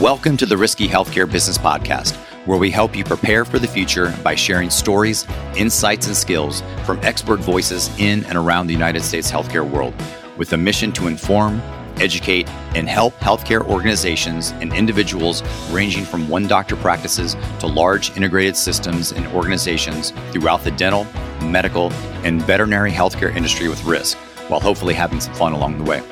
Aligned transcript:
Welcome 0.00 0.36
to 0.38 0.46
the 0.46 0.56
Risky 0.56 0.88
Healthcare 0.88 1.30
Business 1.30 1.56
Podcast, 1.56 2.16
where 2.46 2.58
we 2.58 2.68
help 2.68 2.96
you 2.96 3.04
prepare 3.04 3.44
for 3.44 3.60
the 3.60 3.68
future 3.68 4.12
by 4.24 4.34
sharing 4.34 4.68
stories, 4.68 5.24
insights, 5.56 6.08
and 6.08 6.16
skills 6.16 6.64
from 6.84 6.98
expert 7.04 7.38
voices 7.38 7.96
in 8.00 8.24
and 8.24 8.36
around 8.36 8.66
the 8.66 8.72
United 8.72 9.02
States 9.02 9.30
healthcare 9.30 9.64
world 9.64 9.94
with 10.36 10.52
a 10.52 10.56
mission 10.56 10.90
to 10.94 11.06
inform, 11.06 11.62
educate, 12.00 12.48
and 12.74 12.88
help 12.88 13.14
healthcare 13.20 13.64
organizations 13.68 14.50
and 14.60 14.72
individuals 14.72 15.44
ranging 15.70 16.04
from 16.04 16.28
one 16.28 16.48
doctor 16.48 16.74
practices 16.74 17.36
to 17.60 17.68
large 17.68 18.16
integrated 18.16 18.56
systems 18.56 19.12
and 19.12 19.24
organizations 19.28 20.10
throughout 20.32 20.64
the 20.64 20.72
dental, 20.72 21.04
medical, 21.40 21.92
and 22.24 22.42
veterinary 22.42 22.90
healthcare 22.90 23.32
industry 23.36 23.68
with 23.68 23.84
risk, 23.84 24.16
while 24.48 24.58
hopefully 24.58 24.92
having 24.92 25.20
some 25.20 25.34
fun 25.34 25.52
along 25.52 25.78
the 25.78 25.84
way. 25.88 26.02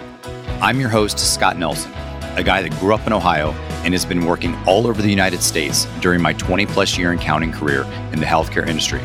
I'm 0.60 0.78
your 0.78 0.88
host, 0.88 1.18
Scott 1.18 1.58
Nelson, 1.58 1.92
a 2.36 2.44
guy 2.44 2.62
that 2.62 2.78
grew 2.78 2.94
up 2.94 3.08
in 3.08 3.12
Ohio 3.12 3.52
and 3.84 3.94
has 3.94 4.04
been 4.04 4.24
working 4.26 4.54
all 4.66 4.86
over 4.86 5.02
the 5.02 5.10
United 5.10 5.42
States 5.42 5.86
during 6.00 6.20
my 6.20 6.32
20 6.32 6.66
plus 6.66 6.96
year 6.96 7.10
and 7.10 7.20
counting 7.20 7.52
career 7.52 7.82
in 8.12 8.20
the 8.20 8.26
healthcare 8.26 8.66
industry, 8.66 9.00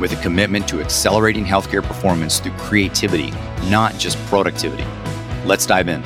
with 0.00 0.12
a 0.12 0.22
commitment 0.22 0.68
to 0.68 0.80
accelerating 0.80 1.44
healthcare 1.44 1.82
performance 1.82 2.40
through 2.40 2.52
creativity, 2.52 3.32
not 3.68 3.96
just 3.98 4.18
productivity. 4.26 4.86
Let's 5.44 5.66
dive 5.66 5.88
in. 5.88 6.02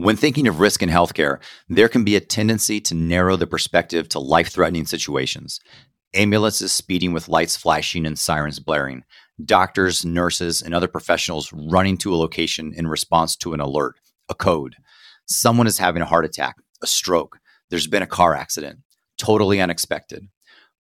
When 0.00 0.16
thinking 0.16 0.48
of 0.48 0.60
risk 0.60 0.82
in 0.82 0.88
healthcare, 0.88 1.40
there 1.68 1.88
can 1.88 2.04
be 2.04 2.16
a 2.16 2.20
tendency 2.20 2.80
to 2.80 2.94
narrow 2.94 3.36
the 3.36 3.46
perspective 3.46 4.08
to 4.08 4.18
life 4.18 4.48
threatening 4.48 4.86
situations. 4.86 5.60
Ambulances 6.14 6.72
speeding 6.72 7.12
with 7.12 7.28
lights 7.28 7.54
flashing 7.54 8.06
and 8.06 8.18
sirens 8.18 8.60
blaring, 8.60 9.04
doctors, 9.44 10.04
nurses, 10.04 10.62
and 10.62 10.74
other 10.74 10.88
professionals 10.88 11.52
running 11.52 11.96
to 11.98 12.14
a 12.14 12.16
location 12.16 12.72
in 12.74 12.86
response 12.86 13.36
to 13.36 13.52
an 13.52 13.60
alert, 13.60 13.96
a 14.28 14.34
code. 14.34 14.76
Someone 15.26 15.66
is 15.66 15.78
having 15.78 16.02
a 16.02 16.06
heart 16.06 16.24
attack, 16.24 16.56
a 16.82 16.86
stroke, 16.86 17.38
there's 17.70 17.86
been 17.86 18.02
a 18.02 18.06
car 18.06 18.34
accident, 18.34 18.80
totally 19.16 19.60
unexpected. 19.60 20.28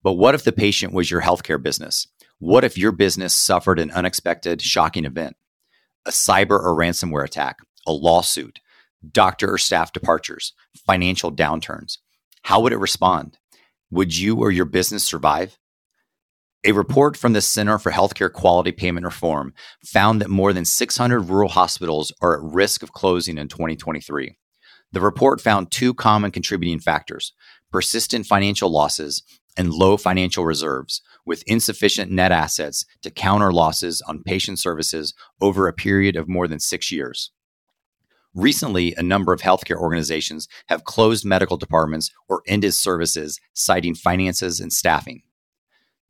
But 0.01 0.13
what 0.13 0.35
if 0.35 0.43
the 0.43 0.51
patient 0.51 0.93
was 0.93 1.11
your 1.11 1.21
healthcare 1.21 1.61
business? 1.61 2.07
What 2.39 2.63
if 2.63 2.77
your 2.77 2.91
business 2.91 3.35
suffered 3.35 3.79
an 3.79 3.91
unexpected, 3.91 4.61
shocking 4.61 5.05
event? 5.05 5.35
A 6.05 6.11
cyber 6.11 6.51
or 6.51 6.75
ransomware 6.75 7.25
attack, 7.25 7.57
a 7.85 7.91
lawsuit, 7.91 8.59
doctor 9.11 9.53
or 9.53 9.57
staff 9.57 9.93
departures, 9.93 10.53
financial 10.85 11.31
downturns. 11.31 11.97
How 12.43 12.61
would 12.61 12.73
it 12.73 12.77
respond? 12.77 13.37
Would 13.91 14.17
you 14.17 14.37
or 14.37 14.51
your 14.51 14.65
business 14.65 15.03
survive? 15.03 15.57
A 16.65 16.73
report 16.73 17.15
from 17.15 17.31
the 17.31 17.39
Center 17.39 17.79
for 17.79 17.89
Healthcare 17.89 18.31
Quality 18.31 18.73
Payment 18.73 19.05
Reform 19.05 19.53
found 19.85 20.19
that 20.19 20.29
more 20.29 20.51
than 20.51 20.65
600 20.65 21.21
rural 21.21 21.47
hospitals 21.47 22.11
are 22.21 22.35
at 22.35 22.53
risk 22.53 22.83
of 22.83 22.91
closing 22.91 23.37
in 23.37 23.47
2023. 23.47 24.37
The 24.91 24.99
report 24.99 25.39
found 25.39 25.71
two 25.71 25.93
common 25.93 26.31
contributing 26.31 26.81
factors 26.81 27.31
persistent 27.71 28.25
financial 28.25 28.69
losses 28.69 29.23
and 29.55 29.71
low 29.71 29.95
financial 29.95 30.43
reserves, 30.43 31.01
with 31.25 31.43
insufficient 31.47 32.11
net 32.11 32.33
assets 32.33 32.83
to 33.03 33.09
counter 33.09 33.53
losses 33.53 34.01
on 34.01 34.23
patient 34.23 34.59
services 34.59 35.13
over 35.39 35.65
a 35.65 35.73
period 35.73 36.17
of 36.17 36.27
more 36.27 36.47
than 36.47 36.59
six 36.59 36.91
years. 36.91 37.31
Recently, 38.33 38.93
a 38.97 39.03
number 39.03 39.31
of 39.31 39.39
healthcare 39.39 39.79
organizations 39.79 40.49
have 40.67 40.83
closed 40.83 41.23
medical 41.23 41.55
departments 41.55 42.11
or 42.27 42.41
ended 42.47 42.73
services, 42.73 43.39
citing 43.53 43.95
finances 43.95 44.59
and 44.59 44.73
staffing. 44.73 45.21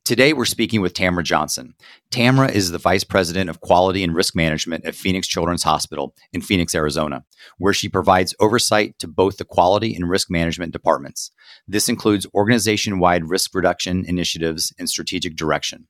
Today, 0.04 0.32
we're 0.32 0.44
speaking 0.44 0.80
with 0.80 0.94
Tamara 0.94 1.22
Johnson. 1.22 1.74
Tamara 2.10 2.50
is 2.50 2.70
the 2.70 2.78
Vice 2.78 3.04
President 3.04 3.48
of 3.48 3.60
Quality 3.60 4.02
and 4.02 4.14
Risk 4.14 4.34
Management 4.34 4.84
at 4.84 4.94
Phoenix 4.94 5.28
Children's 5.28 5.62
Hospital 5.62 6.14
in 6.32 6.40
Phoenix, 6.40 6.74
Arizona, 6.74 7.24
where 7.58 7.74
she 7.74 7.88
provides 7.88 8.34
oversight 8.40 8.98
to 8.98 9.06
both 9.06 9.36
the 9.36 9.44
quality 9.44 9.94
and 9.94 10.08
risk 10.08 10.30
management 10.30 10.72
departments. 10.72 11.30
This 11.68 11.88
includes 11.88 12.26
organization 12.34 12.98
wide 12.98 13.28
risk 13.28 13.54
reduction 13.54 14.04
initiatives 14.06 14.72
and 14.78 14.88
strategic 14.88 15.36
direction. 15.36 15.86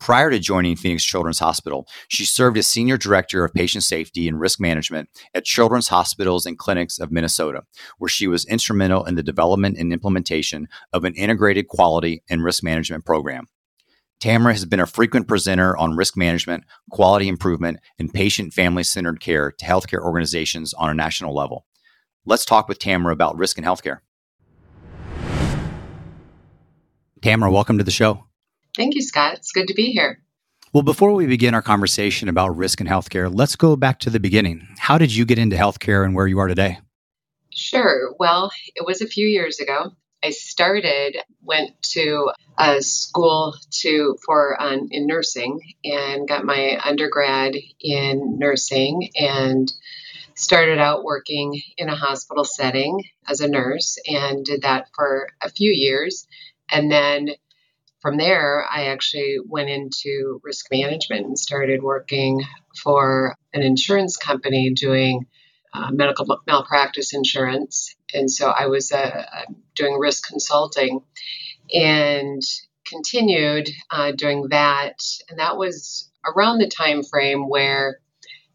Prior 0.00 0.30
to 0.30 0.38
joining 0.38 0.76
Phoenix 0.76 1.04
Children's 1.04 1.40
Hospital, 1.40 1.86
she 2.06 2.24
served 2.24 2.56
as 2.56 2.68
Senior 2.68 2.96
Director 2.96 3.44
of 3.44 3.52
Patient 3.52 3.82
Safety 3.82 4.28
and 4.28 4.40
Risk 4.40 4.60
Management 4.60 5.08
at 5.34 5.44
Children's 5.44 5.88
Hospitals 5.88 6.46
and 6.46 6.56
Clinics 6.56 7.00
of 7.00 7.10
Minnesota, 7.10 7.62
where 7.98 8.08
she 8.08 8.28
was 8.28 8.46
instrumental 8.46 9.04
in 9.04 9.16
the 9.16 9.24
development 9.24 9.76
and 9.76 9.92
implementation 9.92 10.68
of 10.92 11.04
an 11.04 11.14
integrated 11.14 11.66
quality 11.66 12.22
and 12.30 12.44
risk 12.44 12.62
management 12.62 13.04
program. 13.04 13.48
Tamara 14.20 14.52
has 14.52 14.64
been 14.64 14.80
a 14.80 14.86
frequent 14.86 15.26
presenter 15.28 15.76
on 15.76 15.96
risk 15.96 16.16
management, 16.16 16.64
quality 16.90 17.28
improvement, 17.28 17.78
and 17.98 18.12
patient 18.12 18.52
family 18.54 18.84
centered 18.84 19.20
care 19.20 19.50
to 19.50 19.64
healthcare 19.64 20.00
organizations 20.00 20.74
on 20.74 20.90
a 20.90 20.94
national 20.94 21.34
level. 21.34 21.66
Let's 22.24 22.44
talk 22.44 22.68
with 22.68 22.78
Tamara 22.78 23.12
about 23.12 23.36
risk 23.36 23.58
in 23.58 23.64
healthcare. 23.64 23.98
Tamara, 27.20 27.50
welcome 27.50 27.78
to 27.78 27.84
the 27.84 27.90
show. 27.90 28.27
Thank 28.76 28.94
you, 28.94 29.02
Scott. 29.02 29.34
It's 29.34 29.52
good 29.52 29.68
to 29.68 29.74
be 29.74 29.92
here. 29.92 30.20
Well, 30.72 30.82
before 30.82 31.12
we 31.12 31.26
begin 31.26 31.54
our 31.54 31.62
conversation 31.62 32.28
about 32.28 32.56
risk 32.56 32.80
in 32.80 32.86
healthcare, 32.86 33.30
let's 33.32 33.56
go 33.56 33.74
back 33.74 34.00
to 34.00 34.10
the 34.10 34.20
beginning. 34.20 34.68
How 34.78 34.98
did 34.98 35.14
you 35.14 35.24
get 35.24 35.38
into 35.38 35.56
healthcare 35.56 36.04
and 36.04 36.14
where 36.14 36.26
you 36.26 36.38
are 36.38 36.48
today? 36.48 36.78
Sure. 37.50 38.14
Well, 38.18 38.50
it 38.76 38.84
was 38.84 39.00
a 39.00 39.06
few 39.06 39.26
years 39.26 39.60
ago. 39.60 39.92
I 40.22 40.30
started, 40.30 41.16
went 41.42 41.80
to 41.92 42.30
a 42.58 42.82
school 42.82 43.54
to 43.80 44.16
for 44.24 44.60
um, 44.60 44.88
in 44.90 45.06
nursing 45.06 45.60
and 45.84 46.28
got 46.28 46.44
my 46.44 46.78
undergrad 46.84 47.54
in 47.80 48.38
nursing 48.38 49.10
and 49.16 49.72
started 50.34 50.78
out 50.78 51.04
working 51.04 51.60
in 51.76 51.88
a 51.88 51.96
hospital 51.96 52.44
setting 52.44 53.04
as 53.26 53.40
a 53.40 53.48
nurse 53.48 53.98
and 54.06 54.44
did 54.44 54.62
that 54.62 54.88
for 54.94 55.28
a 55.40 55.50
few 55.50 55.72
years 55.72 56.26
and 56.70 56.90
then 56.90 57.30
from 58.00 58.16
there, 58.16 58.64
I 58.70 58.86
actually 58.86 59.38
went 59.44 59.70
into 59.70 60.40
risk 60.44 60.66
management 60.70 61.26
and 61.26 61.38
started 61.38 61.82
working 61.82 62.42
for 62.82 63.34
an 63.52 63.62
insurance 63.62 64.16
company 64.16 64.70
doing 64.70 65.26
uh, 65.74 65.90
medical 65.90 66.40
malpractice 66.46 67.12
insurance. 67.12 67.94
And 68.14 68.30
so 68.30 68.48
I 68.48 68.66
was 68.66 68.92
uh, 68.92 69.24
doing 69.74 69.98
risk 69.98 70.28
consulting 70.28 71.00
and 71.72 72.42
continued 72.86 73.68
uh, 73.90 74.12
doing 74.12 74.48
that. 74.50 74.96
And 75.28 75.38
that 75.38 75.56
was 75.56 76.10
around 76.24 76.58
the 76.58 76.68
time 76.68 77.02
frame 77.02 77.48
where 77.48 77.98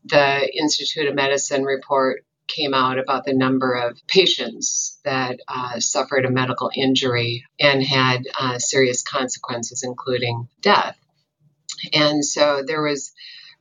the 0.05 0.49
Institute 0.57 1.07
of 1.07 1.15
Medicine 1.15 1.63
report 1.63 2.25
came 2.47 2.73
out 2.73 2.99
about 2.99 3.25
the 3.25 3.33
number 3.33 3.73
of 3.73 3.99
patients 4.07 4.99
that 5.05 5.39
uh, 5.47 5.79
suffered 5.79 6.25
a 6.25 6.31
medical 6.31 6.71
injury 6.75 7.45
and 7.59 7.83
had 7.83 8.23
uh, 8.39 8.59
serious 8.59 9.01
consequences, 9.01 9.83
including 9.83 10.47
death. 10.61 10.97
And 11.93 12.23
so 12.23 12.63
there 12.65 12.81
was 12.81 13.13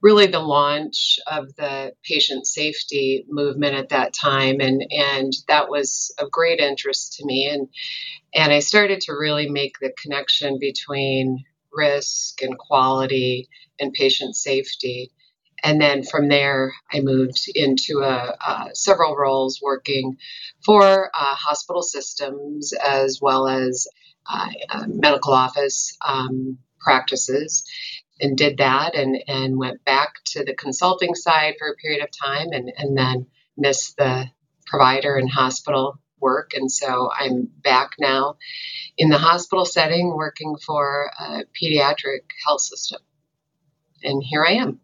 really 0.03 0.27
the 0.27 0.41
launch 0.41 1.19
of 1.27 1.55
the 1.55 1.95
patient 2.03 2.47
safety 2.47 3.25
movement 3.29 3.77
at 3.77 3.91
that 3.91 4.13
time 4.13 4.61
and 4.61 4.85
and 4.91 5.33
that 5.47 5.71
was 5.71 6.13
of 6.19 6.31
great 6.31 6.59
interest 6.59 7.15
to 7.15 7.25
me 7.25 7.49
and 7.49 7.69
and 8.35 8.53
I 8.53 8.59
started 8.59 9.01
to 9.03 9.13
really 9.13 9.49
make 9.49 9.79
the 9.79 9.93
connection 9.97 10.59
between 10.59 11.45
risk 11.73 12.43
and 12.43 12.59
quality 12.59 13.49
and 13.79 13.93
patient 13.93 14.35
safety 14.35 15.13
and 15.63 15.81
then 15.81 16.03
from 16.03 16.29
there, 16.29 16.73
I 16.93 17.01
moved 17.01 17.49
into 17.55 18.01
a, 18.01 18.37
several 18.75 19.17
roles 19.17 19.61
working 19.63 20.19
for 20.65 21.07
uh, 21.07 21.35
hospital 21.35 21.83
systems 21.83 22.73
as 22.73 23.21
well 23.23 23.47
as 23.47 23.87
uh, 24.29 24.49
medical 24.89 25.33
office 25.33 25.97
um, 26.07 26.59
practices 26.81 27.65
and 28.21 28.37
did 28.37 28.59
that 28.59 28.95
and, 28.95 29.23
and 29.29 29.59
went 29.59 29.85
back 29.85 30.15
to 30.25 30.45
the 30.45 30.55
consulting 30.55 31.15
side 31.15 31.55
for 31.59 31.69
a 31.69 31.77
period 31.77 32.03
of 32.03 32.11
time 32.11 32.49
and, 32.53 32.73
and 32.77 32.97
then 32.97 33.27
missed 33.57 33.97
the 33.97 34.27
provider 34.67 35.17
and 35.17 35.31
hospital 35.31 35.99
work. 36.21 36.53
And 36.55 36.71
so 36.71 37.11
I'm 37.17 37.49
back 37.63 37.93
now 37.99 38.37
in 38.97 39.11
the 39.11 39.19
hospital 39.19 39.65
setting 39.65 40.15
working 40.15 40.57
for 40.65 41.11
a 41.19 41.43
pediatric 41.61 42.21
health 42.47 42.63
system. 42.63 43.01
And 44.05 44.23
here 44.23 44.45
I 44.45 44.53
am. 44.53 44.81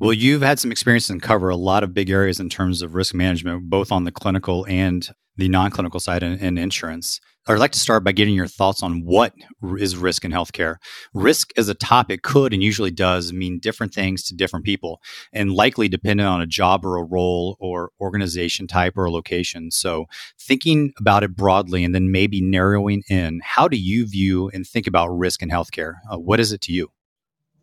Well, 0.00 0.12
you've 0.12 0.42
had 0.42 0.60
some 0.60 0.70
experience 0.70 1.10
and 1.10 1.20
cover 1.20 1.48
a 1.48 1.56
lot 1.56 1.82
of 1.82 1.92
big 1.92 2.08
areas 2.08 2.38
in 2.38 2.48
terms 2.48 2.82
of 2.82 2.94
risk 2.94 3.14
management, 3.14 3.68
both 3.68 3.90
on 3.90 4.04
the 4.04 4.12
clinical 4.12 4.64
and 4.68 5.08
the 5.36 5.48
non 5.48 5.70
clinical 5.72 5.98
side 5.98 6.22
in, 6.22 6.56
insurance. 6.56 7.20
I'd 7.48 7.58
like 7.58 7.72
to 7.72 7.80
start 7.80 8.04
by 8.04 8.12
getting 8.12 8.34
your 8.34 8.46
thoughts 8.46 8.82
on 8.82 9.04
what 9.04 9.32
is 9.78 9.96
risk 9.96 10.24
in 10.24 10.30
healthcare. 10.30 10.76
Risk 11.14 11.50
as 11.56 11.68
a 11.68 11.74
topic 11.74 12.22
could 12.22 12.52
and 12.52 12.62
usually 12.62 12.90
does 12.90 13.32
mean 13.32 13.58
different 13.58 13.94
things 13.94 14.22
to 14.24 14.36
different 14.36 14.66
people 14.66 15.00
and 15.32 15.50
likely 15.50 15.88
dependent 15.88 16.28
on 16.28 16.42
a 16.42 16.46
job 16.46 16.84
or 16.84 16.96
a 16.96 17.04
role 17.04 17.56
or 17.58 17.90
organization 18.00 18.66
type 18.66 18.92
or 18.96 19.06
a 19.06 19.10
location. 19.10 19.70
So, 19.70 20.06
thinking 20.38 20.92
about 20.98 21.24
it 21.24 21.34
broadly 21.34 21.84
and 21.84 21.94
then 21.94 22.12
maybe 22.12 22.40
narrowing 22.40 23.02
in, 23.08 23.40
how 23.42 23.66
do 23.66 23.78
you 23.78 24.06
view 24.06 24.50
and 24.50 24.66
think 24.66 24.86
about 24.86 25.08
risk 25.08 25.42
in 25.42 25.48
healthcare? 25.48 25.94
Uh, 26.08 26.18
what 26.18 26.38
is 26.38 26.52
it 26.52 26.60
to 26.62 26.72
you? 26.72 26.92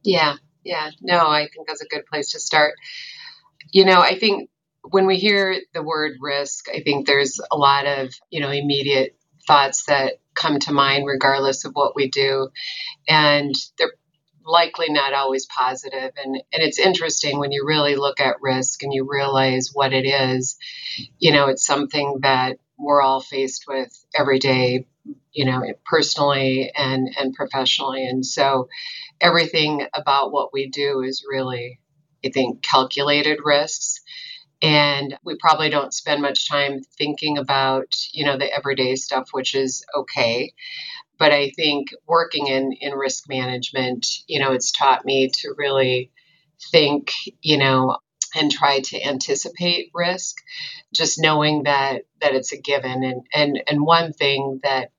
Yeah, 0.03 0.37
yeah, 0.65 0.89
no, 1.01 1.19
I 1.19 1.47
think 1.53 1.67
that's 1.67 1.81
a 1.81 1.87
good 1.87 2.05
place 2.07 2.31
to 2.31 2.39
start. 2.39 2.73
You 3.71 3.85
know, 3.85 4.01
I 4.01 4.17
think 4.17 4.49
when 4.89 5.05
we 5.05 5.17
hear 5.17 5.61
the 5.73 5.83
word 5.83 6.17
risk, 6.19 6.67
I 6.69 6.81
think 6.81 7.07
there's 7.07 7.39
a 7.51 7.55
lot 7.55 7.85
of, 7.85 8.13
you 8.29 8.41
know, 8.41 8.49
immediate 8.49 9.15
thoughts 9.47 9.85
that 9.85 10.15
come 10.33 10.59
to 10.59 10.73
mind 10.73 11.05
regardless 11.05 11.65
of 11.65 11.73
what 11.73 11.95
we 11.95 12.09
do. 12.09 12.49
And 13.07 13.53
they're 13.77 13.93
likely 14.45 14.87
not 14.89 15.13
always 15.13 15.45
positive. 15.45 16.11
And, 16.17 16.35
and 16.35 16.63
it's 16.63 16.79
interesting 16.79 17.39
when 17.39 17.51
you 17.51 17.65
really 17.65 17.95
look 17.95 18.19
at 18.19 18.41
risk 18.41 18.83
and 18.83 18.93
you 18.93 19.07
realize 19.09 19.69
what 19.73 19.93
it 19.93 20.05
is. 20.05 20.57
You 21.19 21.31
know, 21.31 21.47
it's 21.47 21.65
something 21.65 22.19
that 22.21 22.57
we're 22.77 23.01
all 23.01 23.21
faced 23.21 23.65
with 23.67 23.89
every 24.17 24.39
day, 24.39 24.87
you 25.35 25.45
know, 25.45 25.61
personally 25.85 26.71
and, 26.75 27.09
and 27.19 27.33
professionally. 27.33 28.07
And 28.07 28.25
so 28.25 28.69
everything 29.19 29.85
about 29.93 30.31
what 30.31 30.53
we 30.53 30.69
do 30.69 31.01
is 31.01 31.25
really, 31.29 31.79
I 32.25 32.29
think, 32.29 32.63
calculated 32.63 33.39
risks. 33.43 33.99
And 34.61 35.17
we 35.25 35.35
probably 35.37 35.69
don't 35.69 35.93
spend 35.93 36.21
much 36.21 36.47
time 36.49 36.81
thinking 36.97 37.37
about, 37.37 37.93
you 38.13 38.25
know, 38.25 38.37
the 38.37 38.51
everyday 38.51 38.95
stuff, 38.95 39.29
which 39.33 39.53
is 39.53 39.85
okay. 39.93 40.53
But 41.19 41.33
I 41.33 41.49
think 41.49 41.89
working 42.07 42.47
in, 42.47 42.71
in 42.79 42.93
risk 42.93 43.27
management, 43.27 44.07
you 44.27 44.39
know, 44.39 44.53
it's 44.53 44.71
taught 44.71 45.05
me 45.05 45.29
to 45.41 45.53
really 45.57 46.11
think, 46.71 47.11
you 47.41 47.57
know, 47.57 47.97
and 48.35 48.51
try 48.51 48.79
to 48.81 49.01
anticipate 49.01 49.91
risk, 49.93 50.37
just 50.93 51.21
knowing 51.21 51.63
that 51.63 52.03
that 52.21 52.35
it's 52.35 52.51
a 52.51 52.61
given. 52.61 53.03
And 53.03 53.21
and 53.33 53.63
and 53.67 53.85
one 53.85 54.13
thing 54.13 54.59
that 54.63 54.91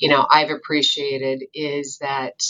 you 0.00 0.08
know 0.08 0.26
I've 0.30 0.50
appreciated 0.50 1.44
is 1.54 1.98
that 2.00 2.42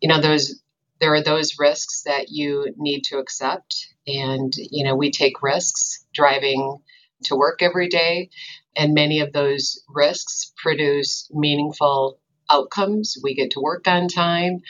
you 0.00 0.08
know 0.08 0.20
those 0.20 0.62
there 1.00 1.14
are 1.14 1.22
those 1.22 1.58
risks 1.58 2.02
that 2.02 2.30
you 2.30 2.74
need 2.76 3.02
to 3.04 3.18
accept, 3.18 3.88
and 4.06 4.52
you 4.56 4.84
know 4.84 4.96
we 4.96 5.10
take 5.10 5.42
risks 5.42 6.04
driving 6.12 6.78
to 7.24 7.36
work 7.36 7.62
every 7.62 7.88
day, 7.88 8.30
and 8.76 8.94
many 8.94 9.20
of 9.20 9.32
those 9.32 9.82
risks 9.88 10.52
produce 10.56 11.30
meaningful 11.32 12.18
outcomes. 12.50 13.16
We 13.22 13.34
get 13.34 13.52
to 13.52 13.60
work 13.60 13.88
on 13.88 14.08
time 14.08 14.60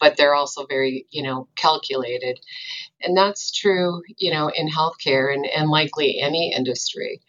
but 0.00 0.16
they're 0.16 0.34
also 0.34 0.66
very, 0.66 1.06
you 1.10 1.22
know, 1.22 1.46
calculated. 1.56 2.40
And 3.02 3.16
that's 3.16 3.52
true, 3.52 4.02
you 4.16 4.32
know, 4.32 4.50
in 4.54 4.68
healthcare 4.68 5.32
and, 5.32 5.46
and 5.46 5.68
likely 5.70 6.18
any 6.20 6.52
industry. 6.56 7.20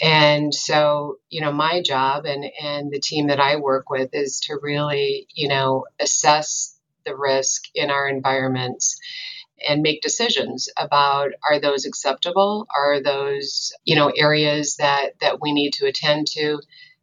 And 0.00 0.54
so, 0.54 1.16
you 1.28 1.40
know, 1.40 1.52
my 1.52 1.82
job 1.82 2.24
and, 2.24 2.44
and 2.62 2.90
the 2.90 3.00
team 3.00 3.28
that 3.28 3.40
I 3.40 3.56
work 3.56 3.90
with 3.90 4.10
is 4.12 4.40
to 4.42 4.58
really, 4.60 5.26
you 5.34 5.48
know, 5.48 5.86
assess 5.98 6.78
the 7.04 7.16
risk 7.16 7.64
in 7.74 7.90
our 7.90 8.08
environments 8.08 8.98
and 9.66 9.82
make 9.82 10.02
decisions 10.02 10.68
about 10.76 11.30
are 11.48 11.58
those 11.58 11.84
acceptable 11.84 12.68
are 12.76 13.02
those 13.02 13.72
you 13.84 13.96
know 13.96 14.12
areas 14.16 14.76
that 14.76 15.18
that 15.20 15.40
we 15.40 15.52
need 15.52 15.72
to 15.72 15.86
attend 15.86 16.28
to 16.28 16.60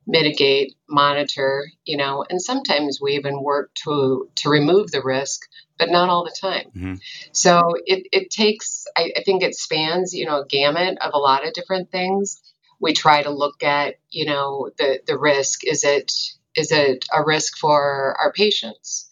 mitigate, 0.08 0.76
monitor, 0.88 1.72
you 1.86 1.98
know, 1.98 2.24
and 2.30 2.42
sometimes 2.42 3.00
we 3.02 3.14
even 3.14 3.42
work 3.42 3.74
to 3.84 4.30
to 4.36 4.50
remove 4.50 4.92
the 4.92 5.02
risk, 5.02 5.42
but 5.78 5.90
not 5.90 6.10
all 6.10 6.24
the 6.24 6.36
time. 6.40 6.72
Mm-hmm. 6.76 6.96
So 7.32 7.74
it, 7.86 8.08
it 8.12 8.30
takes, 8.30 8.86
I, 8.96 9.12
I 9.18 9.24
think 9.24 9.44
it 9.44 9.56
spans, 9.56 10.14
you 10.14 10.26
know, 10.26 10.42
a 10.42 10.46
gamut 10.46 10.98
of 11.02 11.12
a 11.14 11.18
lot 11.18 11.46
of 11.46 11.54
different 11.54 11.92
things. 11.92 12.42
We 12.86 12.94
try 12.94 13.24
to 13.24 13.32
look 13.32 13.64
at, 13.64 13.96
you 14.12 14.26
know, 14.26 14.70
the, 14.78 15.02
the 15.08 15.18
risk. 15.18 15.66
Is 15.66 15.84
it 15.84 16.14
is 16.56 16.72
it 16.72 17.06
a 17.14 17.24
risk 17.26 17.58
for 17.58 18.16
our 18.22 18.32
patients? 18.32 19.10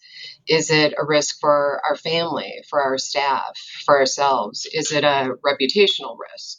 Is 0.48 0.70
it 0.70 0.94
a 0.98 1.04
risk 1.04 1.40
for 1.40 1.80
our 1.88 1.96
family, 1.96 2.62
for 2.70 2.80
our 2.80 2.98
staff, 2.98 3.58
for 3.84 3.98
ourselves? 3.98 4.66
Is 4.72 4.92
it 4.92 5.04
a 5.04 5.34
reputational 5.44 6.16
risk? 6.32 6.58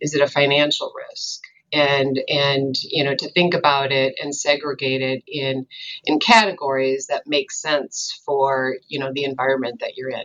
Is 0.00 0.14
it 0.14 0.20
a 0.20 0.28
financial 0.28 0.92
risk? 1.08 1.40
and 1.72 2.20
and 2.28 2.74
you 2.82 3.02
know 3.02 3.14
to 3.14 3.30
think 3.30 3.54
about 3.54 3.92
it 3.92 4.14
and 4.22 4.34
segregate 4.34 5.00
it 5.00 5.22
in 5.26 5.66
in 6.04 6.18
categories 6.18 7.06
that 7.06 7.22
make 7.26 7.50
sense 7.50 8.20
for 8.26 8.76
you 8.88 8.98
know 8.98 9.10
the 9.12 9.24
environment 9.24 9.80
that 9.80 9.96
you're 9.96 10.10
in 10.10 10.24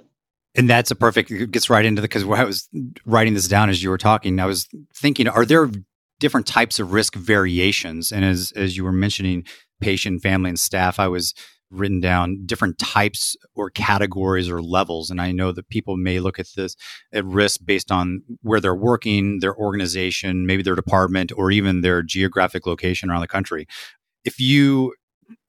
and 0.56 0.70
that's 0.70 0.92
a 0.92 0.96
perfect 0.96 1.32
it 1.32 1.52
gets 1.52 1.70
right 1.70 1.86
into 1.86 2.02
the 2.02 2.08
because 2.08 2.24
i 2.24 2.44
was 2.44 2.68
writing 3.06 3.34
this 3.34 3.48
down 3.48 3.70
as 3.70 3.82
you 3.82 3.90
were 3.90 3.98
talking 3.98 4.40
i 4.40 4.46
was 4.46 4.68
thinking 4.94 5.28
are 5.28 5.46
there 5.46 5.70
different 6.20 6.48
types 6.48 6.80
of 6.80 6.94
risk 6.94 7.16
variations 7.16 8.12
and 8.12 8.26
as 8.26 8.52
as 8.56 8.76
you 8.76 8.84
were 8.84 8.92
mentioning 8.92 9.46
patient 9.80 10.22
family 10.22 10.50
and 10.50 10.60
staff 10.60 11.00
i 11.00 11.08
was 11.08 11.34
written 11.70 12.00
down 12.00 12.46
different 12.46 12.78
types 12.80 13.36
or 13.56 13.70
categories 13.70 14.50
or 14.50 14.62
levels. 14.62 15.10
And 15.10 15.20
I 15.20 15.32
know 15.32 15.52
that 15.52 15.70
people 15.70 15.98
may 15.98 16.20
look 16.20 16.40
at 16.40 16.48
this 16.56 16.76
at 17.12 17.26
risk 17.26 17.60
based 17.66 17.92
on 17.92 18.22
where 18.42 18.60
they're 18.60 18.76
working, 18.76 19.40
their 19.40 19.56
organization, 19.56 20.46
maybe 20.46 20.64
their 20.64 20.76
department, 20.76 21.32
or 21.36 21.52
even 21.52 21.82
their 21.82 22.02
geographic 22.02 22.66
location 22.66 23.10
around 23.10 23.22
the 23.22 23.28
country. 23.28 23.68
If 24.24 24.40
you 24.40 24.94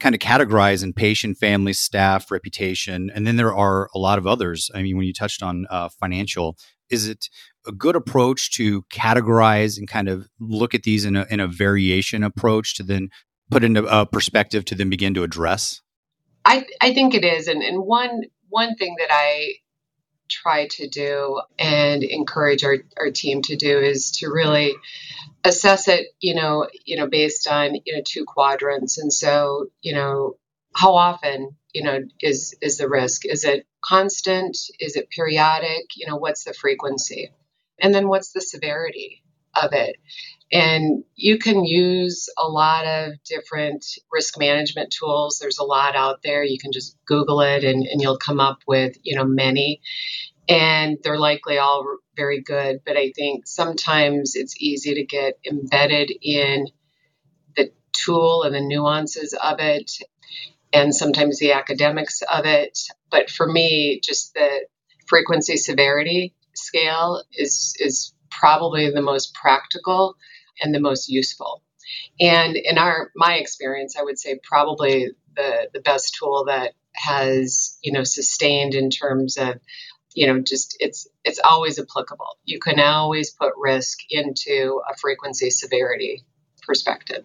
kind 0.01 0.15
of 0.15 0.21
categorize 0.21 0.83
in 0.83 0.93
patient, 0.93 1.39
family, 1.39 1.73
staff, 1.73 2.33
reputation, 2.33 3.11
and 3.15 3.27
then 3.27 3.37
there 3.37 3.55
are 3.55 3.89
a 3.95 3.99
lot 3.99 4.19
of 4.19 4.27
others. 4.27 4.71
I 4.75 4.83
mean, 4.83 4.97
when 4.97 5.07
you 5.07 5.13
touched 5.13 5.41
on 5.41 5.67
uh, 5.71 5.89
financial, 5.89 6.57
is 6.91 7.07
it 7.07 7.29
a 7.69 7.73
good 7.73 7.95
approach 7.95 8.51
to 8.53 8.83
categorize 8.85 9.79
and 9.79 9.87
kind 9.87 10.09
of 10.09 10.27
look 10.41 10.75
at 10.75 10.83
these 10.83 11.05
in 11.05 11.17
a, 11.17 11.27
in 11.31 11.39
a 11.39 11.47
variation 11.47 12.25
approach 12.25 12.75
to 12.77 12.83
then 12.83 13.11
put 13.51 13.63
into 13.63 13.85
a 13.87 14.07
perspective 14.07 14.65
to 14.67 14.75
then 14.75 14.91
begin 14.91 15.15
to 15.15 15.23
address? 15.23 15.81
I, 16.45 16.67
I 16.81 16.95
think 16.95 17.15
it 17.15 17.25
is. 17.25 17.47
And, 17.47 17.63
and 17.63 17.83
one, 17.83 18.23
one 18.49 18.75
thing 18.77 18.97
that 18.99 19.13
I 19.13 19.55
try 20.29 20.67
to 20.67 20.89
do 20.89 21.41
and 21.59 22.03
encourage 22.03 22.65
our, 22.65 22.77
our 22.99 23.11
team 23.11 23.43
to 23.43 23.57
do 23.57 23.79
is 23.79 24.13
to 24.13 24.29
really 24.29 24.75
assess 25.45 25.89
it, 25.89 26.09
you 26.21 26.35
know, 26.35 26.67
you 26.85 26.97
know, 26.97 27.07
based 27.07 27.49
on, 27.49 27.77
you 27.85 27.97
know, 27.97 28.03
two 28.05 28.25
quadrants. 28.27 28.99
And 28.99 29.13
so, 29.13 29.67
you 29.81 29.95
know, 29.95 30.37
how 30.75 30.95
often, 30.95 31.57
you 31.73 31.83
know, 31.83 32.01
is, 32.21 32.55
is 32.61 32.79
the 32.79 32.89
risk? 32.89 33.25
Is 33.25 33.45
it 33.45 33.67
constant? 33.83 34.57
Is 34.81 34.97
it 34.97 35.11
periodic? 35.11 35.97
You 35.97 36.07
know, 36.07 36.17
what's 36.17 36.45
the 36.45 36.53
frequency? 36.53 37.31
And 37.81 37.95
then 37.95 38.09
what's 38.09 38.33
the 38.33 38.41
severity 38.41 39.23
of 39.55 39.73
it? 39.73 39.97
And 40.51 41.05
you 41.15 41.39
can 41.39 41.65
use 41.65 42.29
a 42.39 42.49
lot 42.49 42.87
of 42.87 43.13
different 43.25 43.85
risk 44.11 44.39
management 44.39 44.95
tools. 44.99 45.39
There's 45.39 45.59
a 45.59 45.65
lot 45.65 45.95
out 45.95 46.21
there. 46.23 46.43
You 46.43 46.59
can 46.59 46.73
just 46.73 46.97
Google 47.07 47.41
it 47.43 47.65
and, 47.65 47.87
and 47.87 48.01
you'll 48.01 48.19
come 48.19 48.41
up 48.41 48.61
with, 48.67 48.97
you 49.03 49.15
know, 49.15 49.25
many. 49.25 49.83
And 50.49 50.97
they're 51.03 51.19
likely 51.19 51.59
all 51.59 51.99
very 52.17 52.41
good. 52.41 52.81
But 52.87 52.97
I 52.97 53.13
think 53.15 53.47
sometimes 53.47 54.35
it's 54.35 54.59
easy 54.59 54.95
to 54.95 55.05
get 55.05 55.35
embedded 55.47 56.11
in 56.23 56.69
the 57.55 57.71
tool 57.93 58.45
and 58.45 58.55
the 58.55 58.61
nuances 58.61 59.35
of 59.35 59.61
it 59.61 59.93
and 60.73 60.95
sometimes 60.95 61.39
the 61.39 61.53
academics 61.53 62.23
of 62.23 62.47
it. 62.47 62.79
But 63.11 63.29
for 63.29 63.47
me, 63.47 64.01
just 64.03 64.33
the 64.33 64.67
frequency 65.07 65.59
severity 65.59 66.35
scale 66.59 67.23
is 67.33 67.75
is 67.79 68.13
probably 68.31 68.91
the 68.91 69.03
most 69.03 69.35
practical 69.35 70.17
and 70.61 70.75
the 70.75 70.81
most 70.81 71.09
useful. 71.09 71.63
And 72.21 72.57
in 72.57 72.79
our 72.79 73.11
my 73.17 73.35
experience, 73.35 73.97
I 73.97 74.03
would 74.03 74.19
say 74.19 74.39
probably 74.43 75.11
the 75.37 75.69
the 75.73 75.81
best 75.81 76.17
tool 76.19 76.45
that 76.47 76.73
has 76.95 77.79
you 77.83 77.93
know 77.93 78.05
sustained 78.05 78.75
in 78.75 78.91
terms 78.91 79.37
of 79.37 79.61
you 80.15 80.27
know 80.27 80.41
just 80.41 80.77
it's 80.81 81.07
it's 81.25 81.41
always 81.43 81.79
applicable. 81.79 82.39
You 82.45 82.59
can 82.59 82.81
always 82.81 83.31
put 83.31 83.53
risk 83.57 83.99
into 84.11 84.81
a 84.91 84.97
frequency 84.97 85.51
severity 85.51 86.25
perspective. 86.67 87.25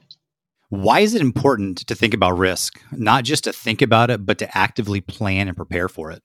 Why 0.70 1.02
is 1.02 1.14
it 1.14 1.22
important 1.22 1.86
to 1.86 1.94
think 1.94 2.16
about 2.16 2.38
risk? 2.38 2.82
Not 2.92 3.26
just 3.26 3.44
to 3.44 3.54
think 3.54 3.82
about 3.82 4.10
it, 4.10 4.26
but 4.26 4.40
to 4.40 4.58
actively 4.58 5.02
plan 5.02 5.48
and 5.48 5.56
prepare 5.56 5.88
for 5.88 6.10
it? 6.10 6.24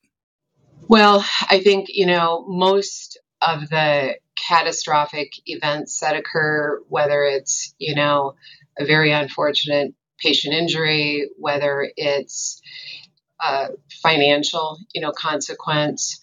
Well, 0.88 1.24
I 1.50 1.60
think, 1.60 1.88
you 1.90 2.06
know, 2.06 2.44
most 2.48 3.18
of 3.42 3.68
the 3.68 4.16
catastrophic 4.48 5.32
events 5.46 6.00
that 6.00 6.16
occur, 6.16 6.80
whether 6.88 7.24
it's, 7.24 7.74
you 7.78 7.94
know, 7.94 8.34
a 8.78 8.84
very 8.86 9.12
unfortunate 9.12 9.94
patient 10.18 10.54
injury, 10.54 11.28
whether 11.38 11.90
it's 11.96 12.60
a 13.40 13.68
financial, 14.02 14.78
you 14.94 15.00
know, 15.02 15.12
consequence, 15.12 16.20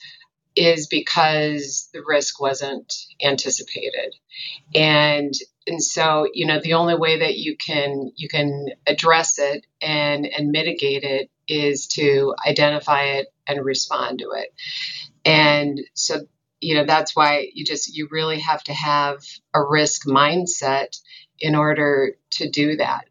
is 0.55 0.87
because 0.87 1.89
the 1.93 2.03
risk 2.05 2.41
wasn't 2.41 2.93
anticipated. 3.23 4.15
And 4.75 5.33
and 5.67 5.83
so, 5.83 6.27
you 6.33 6.47
know, 6.47 6.59
the 6.61 6.73
only 6.73 6.95
way 6.95 7.19
that 7.19 7.37
you 7.37 7.57
can 7.57 8.11
you 8.15 8.29
can 8.29 8.67
address 8.87 9.39
it 9.39 9.65
and 9.81 10.27
and 10.27 10.51
mitigate 10.51 11.03
it 11.03 11.29
is 11.47 11.87
to 11.87 12.35
identify 12.47 13.03
it 13.03 13.27
and 13.47 13.63
respond 13.63 14.19
to 14.19 14.31
it. 14.31 14.53
And 15.23 15.81
so 15.93 16.21
you 16.61 16.75
know 16.75 16.85
that's 16.85 17.15
why 17.15 17.49
you 17.53 17.65
just 17.65 17.95
you 17.95 18.07
really 18.11 18.39
have 18.39 18.63
to 18.63 18.73
have 18.73 19.19
a 19.53 19.61
risk 19.61 20.05
mindset 20.07 20.97
in 21.39 21.53
order 21.53 22.13
to 22.31 22.49
do 22.49 22.77
that 22.77 23.05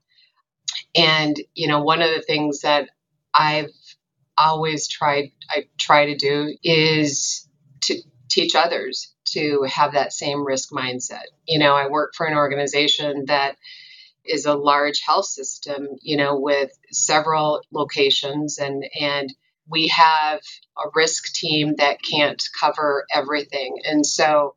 and 0.97 1.37
you 1.55 1.69
know 1.69 1.83
one 1.83 2.01
of 2.01 2.09
the 2.09 2.23
things 2.23 2.63
that 2.63 2.89
i've 3.35 3.71
always 4.39 4.89
tried 4.89 5.31
i 5.51 5.65
try 5.79 6.07
to 6.07 6.17
do 6.17 6.57
is 6.65 7.47
to 7.83 8.01
teach 8.31 8.55
others 8.55 9.15
to 9.27 9.65
have 9.69 9.93
that 9.93 10.13
same 10.13 10.47
risk 10.47 10.71
mindset. 10.71 11.25
You 11.47 11.59
know, 11.59 11.75
I 11.75 11.89
work 11.89 12.15
for 12.17 12.27
an 12.27 12.37
organization 12.37 13.25
that 13.27 13.57
is 14.25 14.47
a 14.47 14.55
large 14.55 15.01
health 15.01 15.27
system, 15.27 15.89
you 16.01 16.17
know, 16.17 16.39
with 16.39 16.71
several 16.91 17.61
locations 17.73 18.59
and 18.59 18.85
and 18.99 19.33
we 19.69 19.89
have 19.89 20.41
a 20.79 20.89
risk 20.95 21.33
team 21.33 21.75
that 21.79 22.03
can't 22.03 22.43
cover 22.59 23.07
everything. 23.13 23.79
And 23.85 24.05
so 24.05 24.55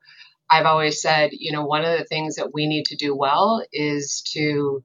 I've 0.49 0.65
always 0.65 1.01
said, 1.01 1.31
you 1.33 1.51
know, 1.51 1.65
one 1.65 1.83
of 1.83 1.97
the 1.97 2.05
things 2.05 2.35
that 2.35 2.53
we 2.53 2.67
need 2.67 2.85
to 2.85 2.95
do 2.95 3.15
well 3.15 3.63
is 3.71 4.21
to 4.33 4.83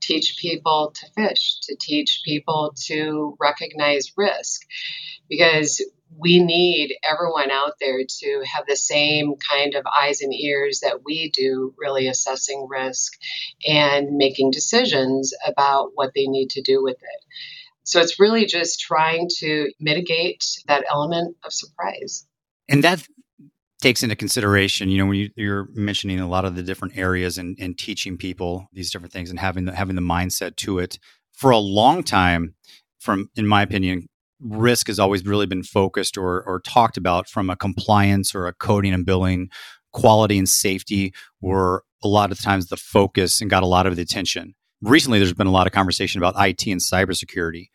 teach 0.00 0.36
people 0.38 0.92
to 0.94 1.06
fish, 1.12 1.60
to 1.60 1.76
teach 1.80 2.22
people 2.24 2.74
to 2.86 3.36
recognize 3.40 4.12
risk 4.16 4.62
because 5.28 5.82
we 6.18 6.42
need 6.42 6.94
everyone 7.08 7.50
out 7.50 7.74
there 7.80 8.00
to 8.06 8.44
have 8.44 8.66
the 8.66 8.76
same 8.76 9.34
kind 9.36 9.74
of 9.74 9.84
eyes 9.98 10.20
and 10.20 10.34
ears 10.34 10.80
that 10.80 11.04
we 11.04 11.30
do, 11.30 11.74
really 11.78 12.08
assessing 12.08 12.66
risk 12.68 13.14
and 13.66 14.16
making 14.16 14.50
decisions 14.50 15.32
about 15.46 15.92
what 15.94 16.12
they 16.14 16.26
need 16.26 16.50
to 16.50 16.60
do 16.60 16.82
with 16.82 16.96
it. 16.96 17.24
So 17.84 18.00
it's 18.00 18.18
really 18.20 18.46
just 18.46 18.80
trying 18.80 19.28
to 19.38 19.70
mitigate 19.80 20.44
that 20.66 20.84
element 20.90 21.36
of 21.44 21.52
surprise. 21.52 22.26
And 22.68 22.84
that 22.84 23.06
takes 23.80 24.02
into 24.02 24.14
consideration, 24.14 24.88
you 24.88 24.98
know, 24.98 25.06
when 25.06 25.30
you, 25.36 25.52
are 25.52 25.68
mentioning 25.74 26.20
a 26.20 26.28
lot 26.28 26.44
of 26.44 26.54
the 26.54 26.62
different 26.62 26.96
areas 26.96 27.36
and, 27.36 27.56
and 27.60 27.76
teaching 27.76 28.16
people 28.16 28.68
these 28.72 28.90
different 28.92 29.12
things 29.12 29.28
and 29.28 29.40
having 29.40 29.64
the, 29.64 29.74
having 29.74 29.96
the 29.96 30.02
mindset 30.02 30.56
to 30.56 30.78
it. 30.78 30.98
For 31.32 31.50
a 31.50 31.58
long 31.58 32.04
time, 32.04 32.54
from 33.00 33.28
in 33.34 33.46
my 33.46 33.62
opinion, 33.62 34.06
risk 34.40 34.86
has 34.86 35.00
always 35.00 35.24
really 35.24 35.46
been 35.46 35.64
focused 35.64 36.16
or, 36.16 36.42
or 36.42 36.60
talked 36.60 36.96
about 36.96 37.28
from 37.28 37.50
a 37.50 37.56
compliance 37.56 38.34
or 38.34 38.46
a 38.46 38.52
coding 38.52 38.94
and 38.94 39.04
billing. 39.04 39.48
Quality 39.92 40.38
and 40.38 40.48
safety 40.48 41.12
were 41.40 41.84
a 42.02 42.08
lot 42.08 42.32
of 42.32 42.40
times 42.40 42.68
the 42.68 42.76
focus 42.76 43.40
and 43.40 43.50
got 43.50 43.62
a 43.62 43.66
lot 43.66 43.86
of 43.86 43.96
the 43.96 44.02
attention. 44.02 44.54
Recently, 44.82 45.20
there's 45.20 45.32
been 45.32 45.46
a 45.46 45.52
lot 45.52 45.68
of 45.68 45.72
conversation 45.72 46.20
about 46.20 46.34
IT 46.36 46.66
and 46.66 46.80
cybersecurity. 46.80 47.68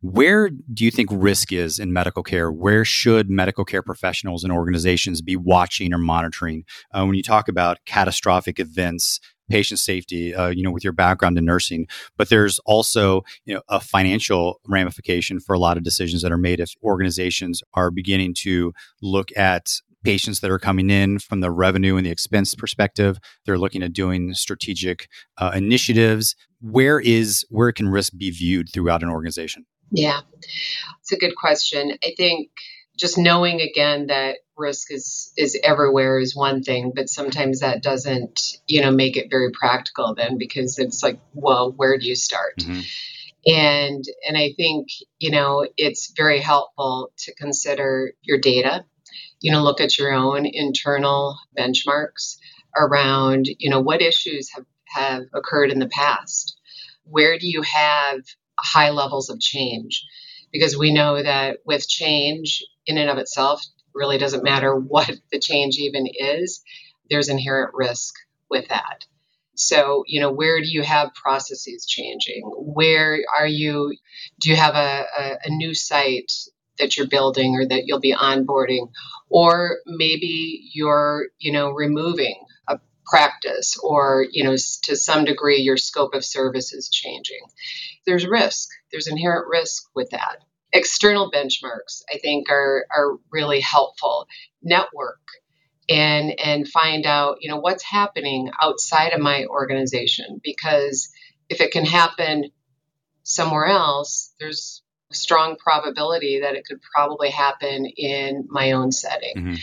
Where 0.00 0.50
do 0.50 0.84
you 0.84 0.90
think 0.90 1.08
risk 1.12 1.52
is 1.52 1.78
in 1.78 1.92
medical 1.92 2.22
care? 2.22 2.50
Where 2.50 2.84
should 2.84 3.30
medical 3.30 3.64
care 3.64 3.82
professionals 3.82 4.44
and 4.44 4.52
organizations 4.52 5.22
be 5.22 5.36
watching 5.36 5.92
or 5.92 5.98
monitoring? 5.98 6.64
Uh, 6.92 7.04
when 7.04 7.14
you 7.14 7.22
talk 7.22 7.48
about 7.48 7.78
catastrophic 7.84 8.58
events, 8.58 9.20
patient 9.48 9.78
safety, 9.78 10.34
uh, 10.34 10.48
you 10.48 10.62
know, 10.62 10.70
with 10.70 10.84
your 10.84 10.92
background 10.92 11.38
in 11.38 11.44
nursing. 11.44 11.86
But 12.16 12.28
there's 12.28 12.58
also, 12.60 13.22
you 13.44 13.54
know, 13.54 13.62
a 13.68 13.80
financial 13.80 14.60
ramification 14.66 15.40
for 15.40 15.54
a 15.54 15.58
lot 15.58 15.76
of 15.76 15.82
decisions 15.82 16.22
that 16.22 16.32
are 16.32 16.38
made 16.38 16.60
if 16.60 16.74
organizations 16.82 17.62
are 17.74 17.90
beginning 17.90 18.34
to 18.38 18.72
look 19.00 19.30
at 19.36 19.80
patients 20.04 20.40
that 20.40 20.50
are 20.50 20.58
coming 20.58 20.90
in 20.90 21.18
from 21.18 21.40
the 21.40 21.50
revenue 21.50 21.96
and 21.96 22.06
the 22.06 22.10
expense 22.10 22.54
perspective. 22.54 23.18
They're 23.44 23.58
looking 23.58 23.82
at 23.82 23.92
doing 23.92 24.34
strategic 24.34 25.08
uh, 25.38 25.52
initiatives. 25.54 26.36
Where 26.60 27.00
is 27.00 27.44
where 27.50 27.72
can 27.72 27.88
risk 27.88 28.16
be 28.16 28.30
viewed 28.30 28.72
throughout 28.72 29.02
an 29.02 29.10
organization? 29.10 29.66
Yeah, 29.90 30.20
it's 31.00 31.12
a 31.12 31.16
good 31.16 31.34
question. 31.36 31.92
I 32.04 32.12
think 32.16 32.50
just 32.98 33.16
knowing 33.16 33.60
again 33.60 34.08
that 34.08 34.38
risk 34.56 34.92
is 34.92 35.32
is 35.36 35.58
everywhere 35.62 36.18
is 36.18 36.34
one 36.34 36.62
thing 36.62 36.92
but 36.94 37.08
sometimes 37.08 37.60
that 37.60 37.82
doesn't 37.82 38.56
you 38.66 38.82
know 38.82 38.90
make 38.90 39.16
it 39.16 39.30
very 39.30 39.50
practical 39.52 40.14
then 40.14 40.36
because 40.36 40.78
it's 40.78 41.02
like 41.02 41.18
well 41.32 41.72
where 41.72 41.96
do 41.96 42.06
you 42.06 42.16
start 42.16 42.56
mm-hmm. 42.58 42.80
and 43.46 44.04
and 44.26 44.36
i 44.36 44.52
think 44.56 44.88
you 45.18 45.30
know 45.30 45.66
it's 45.76 46.12
very 46.16 46.40
helpful 46.40 47.10
to 47.16 47.32
consider 47.36 48.12
your 48.22 48.38
data 48.38 48.84
you 49.40 49.52
know 49.52 49.62
look 49.62 49.80
at 49.80 49.98
your 49.98 50.12
own 50.12 50.46
internal 50.46 51.36
benchmarks 51.58 52.36
around 52.76 53.48
you 53.58 53.70
know 53.70 53.80
what 53.80 54.02
issues 54.02 54.50
have 54.54 54.64
have 54.86 55.24
occurred 55.34 55.70
in 55.70 55.78
the 55.78 55.88
past 55.88 56.58
where 57.04 57.38
do 57.38 57.48
you 57.48 57.62
have 57.62 58.20
high 58.58 58.90
levels 58.90 59.30
of 59.30 59.40
change 59.40 60.04
because 60.52 60.76
we 60.76 60.92
know 60.92 61.22
that 61.22 61.58
with 61.64 61.88
change 61.88 62.64
in 62.86 62.98
and 62.98 63.10
of 63.10 63.18
itself 63.18 63.62
really 63.94 64.18
doesn't 64.18 64.44
matter 64.44 64.74
what 64.76 65.10
the 65.30 65.38
change 65.38 65.76
even 65.78 66.06
is, 66.06 66.62
there's 67.10 67.28
inherent 67.28 67.74
risk 67.74 68.14
with 68.50 68.68
that. 68.68 69.04
So, 69.56 70.04
you 70.06 70.20
know, 70.20 70.30
where 70.30 70.60
do 70.60 70.68
you 70.68 70.82
have 70.82 71.14
processes 71.14 71.84
changing? 71.84 72.42
Where 72.44 73.18
are 73.36 73.46
you? 73.46 73.92
Do 74.40 74.50
you 74.50 74.56
have 74.56 74.76
a, 74.76 75.04
a, 75.18 75.38
a 75.46 75.50
new 75.50 75.74
site 75.74 76.30
that 76.78 76.96
you're 76.96 77.06
building 77.08 77.54
or 77.54 77.66
that 77.66 77.86
you'll 77.86 78.00
be 78.00 78.14
onboarding? 78.14 78.90
Or 79.28 79.78
maybe 79.86 80.70
you're, 80.72 81.28
you 81.38 81.52
know, 81.52 81.70
removing 81.70 82.40
a 82.68 82.78
practice 83.06 83.76
or, 83.82 84.26
you 84.30 84.44
know, 84.44 84.56
to 84.82 84.96
some 84.96 85.24
degree 85.24 85.58
your 85.58 85.76
scope 85.76 86.14
of 86.14 86.24
service 86.24 86.72
is 86.72 86.88
changing. 86.88 87.40
There's 88.06 88.26
risk, 88.26 88.68
there's 88.90 89.08
inherent 89.08 89.46
risk 89.48 89.84
with 89.94 90.10
that 90.10 90.38
external 90.72 91.30
benchmarks 91.30 92.02
i 92.12 92.18
think 92.18 92.50
are 92.50 92.84
are 92.94 93.16
really 93.32 93.60
helpful 93.60 94.26
network 94.62 95.20
and 95.88 96.38
and 96.38 96.68
find 96.68 97.06
out 97.06 97.38
you 97.40 97.50
know 97.50 97.58
what's 97.58 97.82
happening 97.82 98.50
outside 98.62 99.12
of 99.12 99.20
my 99.20 99.46
organization 99.46 100.40
because 100.44 101.08
if 101.48 101.60
it 101.60 101.70
can 101.70 101.86
happen 101.86 102.44
somewhere 103.22 103.66
else 103.66 104.34
there's 104.38 104.82
strong 105.10 105.56
probability 105.56 106.40
that 106.40 106.54
it 106.54 106.64
could 106.66 106.80
probably 106.82 107.30
happen 107.30 107.86
in 107.86 108.46
my 108.50 108.72
own 108.72 108.92
setting 108.92 109.34
mm-hmm. 109.36 109.54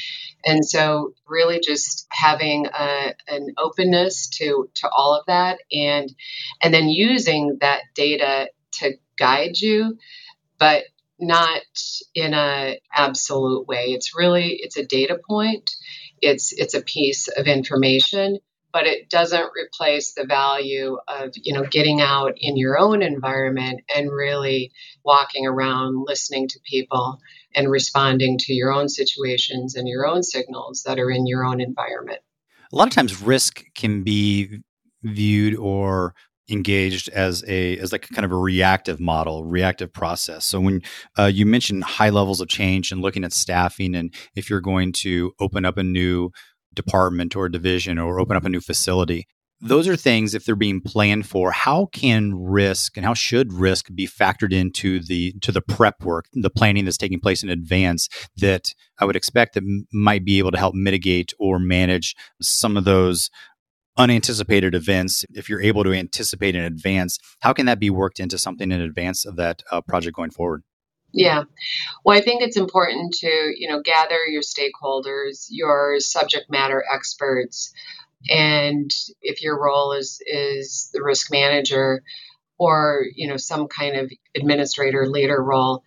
and 0.46 0.66
so 0.66 1.14
really 1.28 1.60
just 1.60 2.08
having 2.10 2.66
a, 2.68 3.14
an 3.28 3.54
openness 3.58 4.28
to 4.28 4.70
to 4.74 4.90
all 4.90 5.16
of 5.16 5.26
that 5.28 5.60
and 5.72 6.14
and 6.62 6.74
then 6.74 6.90
using 6.90 7.58
that 7.62 7.82
data 7.94 8.50
to 8.72 8.94
guide 9.18 9.60
you 9.60 9.98
but 10.58 10.84
not 11.20 11.62
in 12.14 12.34
a 12.34 12.80
absolute 12.94 13.68
way. 13.68 13.86
It's 13.88 14.16
really 14.16 14.60
it's 14.62 14.78
a 14.78 14.86
data 14.86 15.20
point. 15.28 15.72
It's 16.22 16.52
it's 16.54 16.74
a 16.74 16.82
piece 16.82 17.28
of 17.28 17.48
information, 17.48 18.40
but 18.76 18.86
it 18.86 19.10
doesn't 19.10 19.52
replace 19.58 20.16
the 20.16 20.26
value 20.26 20.98
of, 21.08 21.30
you 21.42 21.54
know, 21.54 21.64
getting 21.64 22.02
out 22.02 22.34
in 22.36 22.58
your 22.58 22.78
own 22.78 23.02
environment 23.02 23.80
and 23.96 24.12
really 24.12 24.70
walking 25.06 25.48
around 25.48 26.04
listening 26.06 26.46
to 26.46 26.60
people 26.70 27.18
and 27.56 27.72
responding 27.72 28.38
to 28.38 28.54
your 28.54 28.74
own 28.74 28.90
situations 28.90 29.76
and 29.76 29.88
your 29.88 30.06
own 30.06 30.24
signals 30.24 30.84
that 30.86 31.00
are 31.00 31.10
in 31.10 31.26
your 31.26 31.46
own 31.46 31.62
environment. 31.62 32.20
A 32.74 32.76
lot 32.76 32.90
of 32.90 32.94
times 32.94 33.22
risk 33.22 33.64
can 33.76 34.04
be 34.04 34.60
viewed 35.04 35.56
or 35.56 36.14
engaged 36.50 37.08
as 37.10 37.46
a 37.48 37.78
as 37.78 37.94
like 37.94 38.10
kind 38.10 38.26
of 38.26 38.32
a 38.32 38.38
reactive 38.38 39.00
model 39.00 39.44
reactive 39.46 39.92
process 39.92 40.46
so 40.46 40.60
when 40.60 40.80
uh, 41.18 41.26
you 41.26 41.44
mentioned 41.44 41.84
high 41.84 42.12
levels 42.12 42.40
of 42.40 42.48
change 42.48 42.92
and 42.92 43.02
looking 43.02 43.24
at 43.24 43.34
staffing 43.34 43.96
and 43.96 44.14
if 44.36 44.48
you're 44.48 44.62
going 44.62 44.92
to 44.92 45.34
open 45.40 45.66
up 45.66 45.76
a 45.76 45.82
new 45.82 46.30
department 46.76 47.36
or 47.36 47.50
division 47.50 47.98
or 47.98 48.20
open 48.20 48.38
up 48.38 48.46
a 48.46 48.50
new 48.50 48.62
facility 48.62 49.28
those 49.62 49.88
are 49.88 49.96
things 49.96 50.36
if 50.36 50.44
they're 50.44 50.56
being 50.56 50.82
planned 50.82 51.26
for 51.26 51.52
how 51.52 51.86
can 51.88 52.34
risk 52.36 52.98
and 52.98 53.06
how 53.06 53.14
should 53.14 53.54
risk 53.54 53.88
be 53.96 54.08
factored 54.08 54.52
into 54.54 55.00
the 55.00 55.34
to 55.42 55.52
the 55.52 55.62
prep 55.62 56.04
work 56.04 56.26
the 56.34 56.50
planning 56.50 56.86
that's 56.86 56.98
taking 56.98 57.20
place 57.20 57.42
in 57.42 57.50
advance 57.50 58.10
that 58.38 58.74
i 59.00 59.06
would 59.06 59.16
expect 59.16 59.54
that 59.54 59.64
might 59.94 60.26
be 60.26 60.40
able 60.40 60.52
to 60.52 60.58
help 60.58 60.76
mitigate 60.76 61.34
or 61.40 61.58
manage 61.58 62.16
some 62.42 62.76
of 62.76 62.84
those 62.84 63.30
unanticipated 63.98 64.76
events, 64.76 65.26
if 65.34 65.50
you're 65.50 65.62
able 65.62 65.84
to 65.84 65.94
anticipate 65.94 66.56
in 66.56 66.64
advance, 66.64 67.18
how 67.40 67.54
can 67.54 67.66
that 67.66 67.80
be 67.80 67.90
worked 67.90 68.20
into 68.20 68.38
something 68.38 68.72
in 68.72 68.82
advance 68.82 69.26
of 69.26 69.36
that 69.38 69.64
uh, 69.72 69.82
project 69.82 70.16
going 70.16 70.32
forward? 70.32 70.64
Yeah. 71.16 71.44
Well, 72.04 72.18
I 72.18 72.22
think 72.22 72.42
it's 72.42 72.58
important 72.58 73.14
to, 73.22 73.28
you 73.58 73.70
know, 73.70 73.82
gather 73.82 74.26
your 74.28 74.42
stakeholders, 74.42 75.48
your 75.50 76.00
subject 76.02 76.52
matter 76.52 76.84
experts, 76.94 77.74
and 78.30 78.92
if 79.22 79.42
your 79.42 79.62
role 79.62 79.94
is 79.94 80.20
is 80.28 80.90
the 80.94 81.02
risk 81.02 81.32
manager, 81.32 82.04
or 82.58 83.06
you 83.16 83.28
know 83.28 83.38
some 83.38 83.68
kind 83.68 83.96
of 83.98 84.12
administrator 84.36 85.08
leader 85.08 85.42
role 85.44 85.84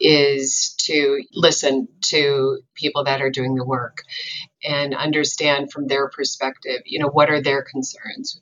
is 0.00 0.74
to 0.78 1.22
listen 1.34 1.88
to 2.02 2.60
people 2.74 3.04
that 3.04 3.22
are 3.22 3.30
doing 3.30 3.54
the 3.54 3.64
work 3.64 4.02
and 4.64 4.94
understand 4.94 5.72
from 5.72 5.86
their 5.86 6.08
perspective 6.10 6.82
you 6.86 6.98
know 7.00 7.08
what 7.08 7.30
are 7.30 7.42
their 7.42 7.62
concerns 7.62 8.40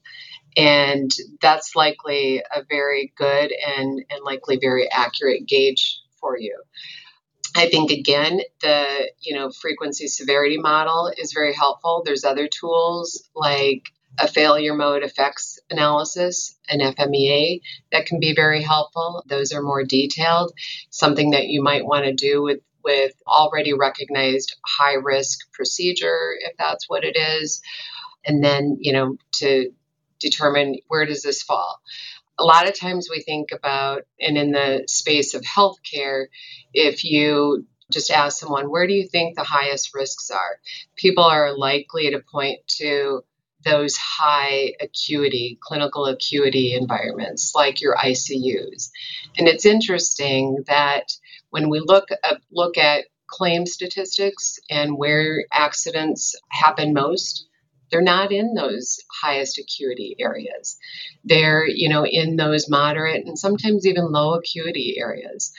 and 0.56 1.10
that's 1.42 1.76
likely 1.76 2.42
a 2.54 2.62
very 2.68 3.12
good 3.16 3.52
and 3.76 4.04
and 4.10 4.24
likely 4.24 4.58
very 4.60 4.90
accurate 4.90 5.46
gauge 5.46 6.00
for 6.20 6.38
you 6.38 6.56
I 7.56 7.68
think 7.68 7.90
again 7.90 8.40
the 8.60 9.10
you 9.20 9.34
know 9.34 9.50
frequency 9.50 10.08
severity 10.08 10.58
model 10.58 11.10
is 11.16 11.32
very 11.32 11.54
helpful. 11.54 12.02
There's 12.04 12.24
other 12.24 12.48
tools 12.48 13.28
like 13.34 13.88
a 14.18 14.28
failure 14.28 14.74
mode 14.74 15.02
effects 15.02 15.58
analysis, 15.70 16.56
an 16.68 16.80
FMEA, 16.80 17.60
that 17.92 18.06
can 18.06 18.18
be 18.20 18.34
very 18.34 18.62
helpful. 18.62 19.22
Those 19.26 19.52
are 19.52 19.62
more 19.62 19.84
detailed, 19.84 20.52
something 20.90 21.30
that 21.30 21.48
you 21.48 21.62
might 21.62 21.84
want 21.84 22.04
to 22.04 22.12
do 22.12 22.42
with 22.42 22.60
with 22.84 23.14
already 23.26 23.72
recognized 23.72 24.54
high 24.64 24.94
risk 24.94 25.50
procedure, 25.52 26.34
if 26.40 26.56
that's 26.56 26.88
what 26.88 27.04
it 27.04 27.16
is, 27.16 27.60
and 28.24 28.44
then, 28.44 28.76
you 28.80 28.92
know, 28.92 29.16
to 29.32 29.72
determine 30.20 30.76
where 30.86 31.04
does 31.04 31.22
this 31.22 31.42
fall. 31.42 31.80
A 32.38 32.44
lot 32.44 32.68
of 32.68 32.78
times 32.78 33.08
we 33.10 33.22
think 33.22 33.48
about, 33.52 34.02
and 34.20 34.36
in 34.36 34.52
the 34.52 34.84
space 34.86 35.34
of 35.34 35.42
healthcare, 35.42 36.26
if 36.74 37.04
you 37.04 37.66
just 37.90 38.10
ask 38.10 38.38
someone, 38.38 38.70
where 38.70 38.86
do 38.86 38.92
you 38.92 39.06
think 39.08 39.36
the 39.36 39.44
highest 39.44 39.94
risks 39.94 40.30
are? 40.30 40.60
People 40.96 41.24
are 41.24 41.56
likely 41.56 42.10
to 42.10 42.20
point 42.20 42.58
to 42.78 43.22
those 43.64 43.96
high 43.96 44.74
acuity, 44.80 45.58
clinical 45.60 46.06
acuity 46.06 46.74
environments 46.74 47.52
like 47.54 47.80
your 47.80 47.96
ICUs. 47.96 48.90
And 49.36 49.48
it's 49.48 49.66
interesting 49.66 50.64
that 50.66 51.12
when 51.50 51.68
we 51.68 51.80
look 51.80 52.08
look 52.52 52.78
at 52.78 53.06
claim 53.28 53.66
statistics 53.66 54.58
and 54.70 54.96
where 54.96 55.44
accidents 55.52 56.36
happen 56.50 56.92
most, 56.92 57.48
they're 57.90 58.02
not 58.02 58.32
in 58.32 58.54
those 58.54 58.98
highest 59.22 59.58
acuity 59.58 60.16
areas. 60.18 60.78
They're, 61.24 61.66
you 61.66 61.88
know, 61.88 62.04
in 62.04 62.36
those 62.36 62.68
moderate 62.68 63.26
and 63.26 63.38
sometimes 63.38 63.86
even 63.86 64.10
low 64.10 64.34
acuity 64.34 64.96
areas. 64.98 65.52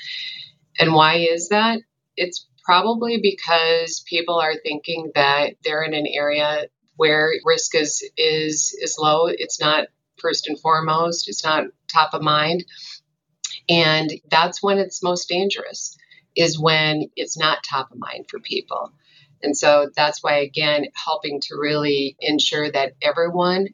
And 0.80 0.94
why 0.94 1.18
is 1.18 1.50
that? 1.50 1.80
It's 2.16 2.48
probably 2.64 3.20
because 3.22 4.04
people 4.08 4.40
are 4.40 4.56
thinking 4.56 5.12
that 5.16 5.56
they're 5.64 5.84
in 5.84 5.94
an 5.94 6.08
area 6.08 6.66
where 6.98 7.32
risk 7.46 7.76
is 7.76 8.04
is 8.18 8.78
is 8.82 8.98
low. 9.00 9.28
It's 9.28 9.62
not 9.62 9.88
first 10.20 10.48
and 10.48 10.60
foremost. 10.60 11.30
It's 11.30 11.44
not 11.44 11.66
top 11.92 12.14
of 12.14 12.22
mind. 12.22 12.66
And 13.70 14.12
that's 14.30 14.62
when 14.64 14.78
it's 14.78 15.04
most 15.04 15.30
dangerous 15.30 15.98
is 16.36 16.60
when 16.60 17.10
it's 17.16 17.38
not 17.38 17.64
top 17.64 17.92
of 17.92 17.98
mind 17.98 18.26
for 18.30 18.40
people. 18.40 18.92
And 19.44 19.56
so 19.56 19.90
that's 19.96 20.24
why, 20.24 20.38
again, 20.38 20.86
helping 20.94 21.40
to 21.42 21.56
really 21.56 22.16
ensure 22.20 22.72
that 22.72 22.94
everyone 23.02 23.68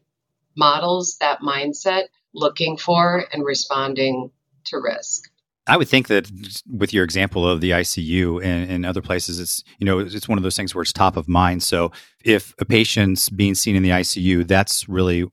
models 0.56 1.18
that 1.20 1.40
mindset, 1.42 2.04
looking 2.34 2.78
for 2.78 3.26
and 3.32 3.44
responding 3.44 4.32
to 4.66 4.78
risk. 4.78 5.30
I 5.66 5.78
would 5.78 5.88
think 5.88 6.10
that 6.10 6.30
with 6.70 6.94
your 6.94 7.06
example 7.06 7.48
of 7.48 7.62
the 7.62 7.72
ICU 7.72 8.44
and, 8.44 8.70
and, 8.70 8.86
other 8.86 9.02
places, 9.02 9.40
it's 9.40 9.64
you 9.80 9.86
know 9.86 10.00
it's 10.00 10.28
one 10.28 10.38
of 10.38 10.44
those 10.44 10.58
things 10.58 10.76
where 10.76 10.82
it's 10.82 10.92
top 10.92 11.16
of 11.16 11.30
mind. 11.30 11.64
So 11.64 11.92
if 12.24 12.54
a 12.60 12.66
patient's 12.66 13.30
being 13.30 13.56
seen 13.56 13.76
in 13.76 13.84
the 13.84 13.92
ICU, 13.92 14.46
that's 14.46 14.90
really 14.90 15.26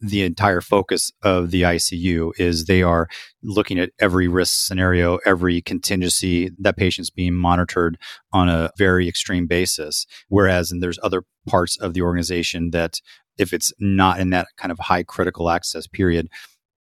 the 0.00 0.22
entire 0.22 0.60
focus 0.60 1.12
of 1.22 1.50
the 1.50 1.62
ICU 1.62 2.32
is 2.38 2.64
they 2.64 2.82
are 2.82 3.08
looking 3.42 3.78
at 3.78 3.90
every 4.00 4.26
risk 4.26 4.66
scenario, 4.66 5.18
every 5.26 5.60
contingency 5.60 6.50
that 6.58 6.76
patient's 6.76 7.10
being 7.10 7.34
monitored 7.34 7.98
on 8.32 8.48
a 8.48 8.70
very 8.76 9.08
extreme 9.08 9.46
basis. 9.46 10.06
Whereas, 10.28 10.72
and 10.72 10.82
there's 10.82 10.98
other 11.02 11.24
parts 11.46 11.76
of 11.78 11.94
the 11.94 12.02
organization 12.02 12.70
that 12.70 13.00
if 13.38 13.52
it's 13.52 13.72
not 13.78 14.20
in 14.20 14.30
that 14.30 14.48
kind 14.56 14.72
of 14.72 14.78
high 14.78 15.02
critical 15.02 15.50
access 15.50 15.86
period, 15.86 16.28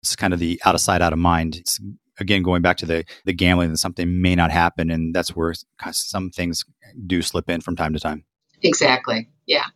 it's 0.02 0.16
kind 0.16 0.32
of 0.32 0.38
the 0.38 0.60
out 0.64 0.74
of 0.74 0.80
sight, 0.80 1.02
out 1.02 1.12
of 1.12 1.18
mind. 1.18 1.56
It's 1.56 1.80
again 2.20 2.42
going 2.42 2.62
back 2.62 2.76
to 2.78 2.86
the 2.86 3.04
the 3.24 3.32
gambling 3.32 3.70
that 3.70 3.78
something 3.78 4.20
may 4.20 4.34
not 4.34 4.50
happen, 4.50 4.90
and 4.90 5.14
that's 5.14 5.34
where 5.34 5.54
some 5.90 6.30
things 6.30 6.64
do 7.06 7.22
slip 7.22 7.50
in 7.50 7.60
from 7.60 7.76
time 7.76 7.92
to 7.92 8.00
time. 8.00 8.24
Exactly. 8.62 9.28
Yeah. 9.46 9.66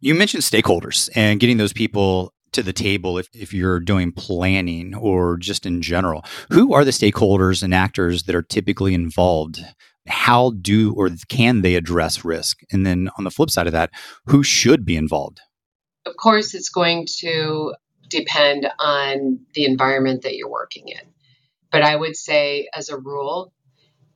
You 0.00 0.14
mentioned 0.14 0.42
stakeholders 0.42 1.10
and 1.14 1.40
getting 1.40 1.58
those 1.58 1.72
people 1.72 2.32
to 2.52 2.62
the 2.62 2.72
table 2.72 3.18
if, 3.18 3.28
if 3.32 3.52
you're 3.52 3.80
doing 3.80 4.12
planning 4.12 4.94
or 4.94 5.36
just 5.36 5.66
in 5.66 5.82
general. 5.82 6.24
Who 6.52 6.72
are 6.74 6.84
the 6.84 6.90
stakeholders 6.90 7.62
and 7.62 7.74
actors 7.74 8.24
that 8.24 8.34
are 8.34 8.42
typically 8.42 8.94
involved? 8.94 9.60
How 10.08 10.50
do 10.60 10.94
or 10.94 11.10
can 11.28 11.62
they 11.62 11.74
address 11.74 12.24
risk? 12.24 12.60
And 12.72 12.84
then 12.84 13.10
on 13.18 13.24
the 13.24 13.30
flip 13.30 13.50
side 13.50 13.66
of 13.66 13.72
that, 13.72 13.90
who 14.26 14.42
should 14.42 14.84
be 14.84 14.96
involved? 14.96 15.40
Of 16.06 16.16
course, 16.16 16.54
it's 16.54 16.70
going 16.70 17.06
to 17.18 17.74
depend 18.08 18.66
on 18.78 19.40
the 19.54 19.64
environment 19.64 20.22
that 20.22 20.36
you're 20.36 20.50
working 20.50 20.88
in. 20.88 21.00
But 21.70 21.82
I 21.82 21.94
would 21.94 22.16
say, 22.16 22.68
as 22.74 22.88
a 22.88 22.98
rule, 22.98 23.52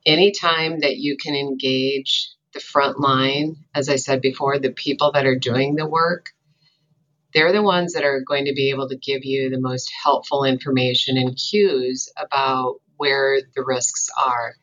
anytime 0.05 0.79
that 0.81 0.97
you 0.97 1.15
can 1.17 1.35
engage 1.35 2.29
the 2.53 2.59
front 2.59 2.99
line, 2.99 3.55
as 3.73 3.89
I 3.89 3.95
said 3.95 4.21
before, 4.21 4.59
the 4.59 4.71
people 4.71 5.11
that 5.13 5.25
are 5.25 5.37
doing 5.37 5.75
the 5.75 5.87
work, 5.87 6.27
they're 7.35 7.51
the 7.51 7.61
ones 7.61 7.93
that 7.93 8.05
are 8.05 8.21
going 8.21 8.45
to 8.45 8.53
be 8.53 8.69
able 8.69 8.87
to 8.87 8.95
give 8.95 9.25
you 9.25 9.49
the 9.49 9.59
most 9.59 9.91
helpful 10.03 10.45
information 10.45 11.17
and 11.17 11.37
cues 11.37 12.09
about 12.17 12.79
where 12.95 13.41
the 13.55 13.63
risks 13.63 14.09
are. 14.25 14.55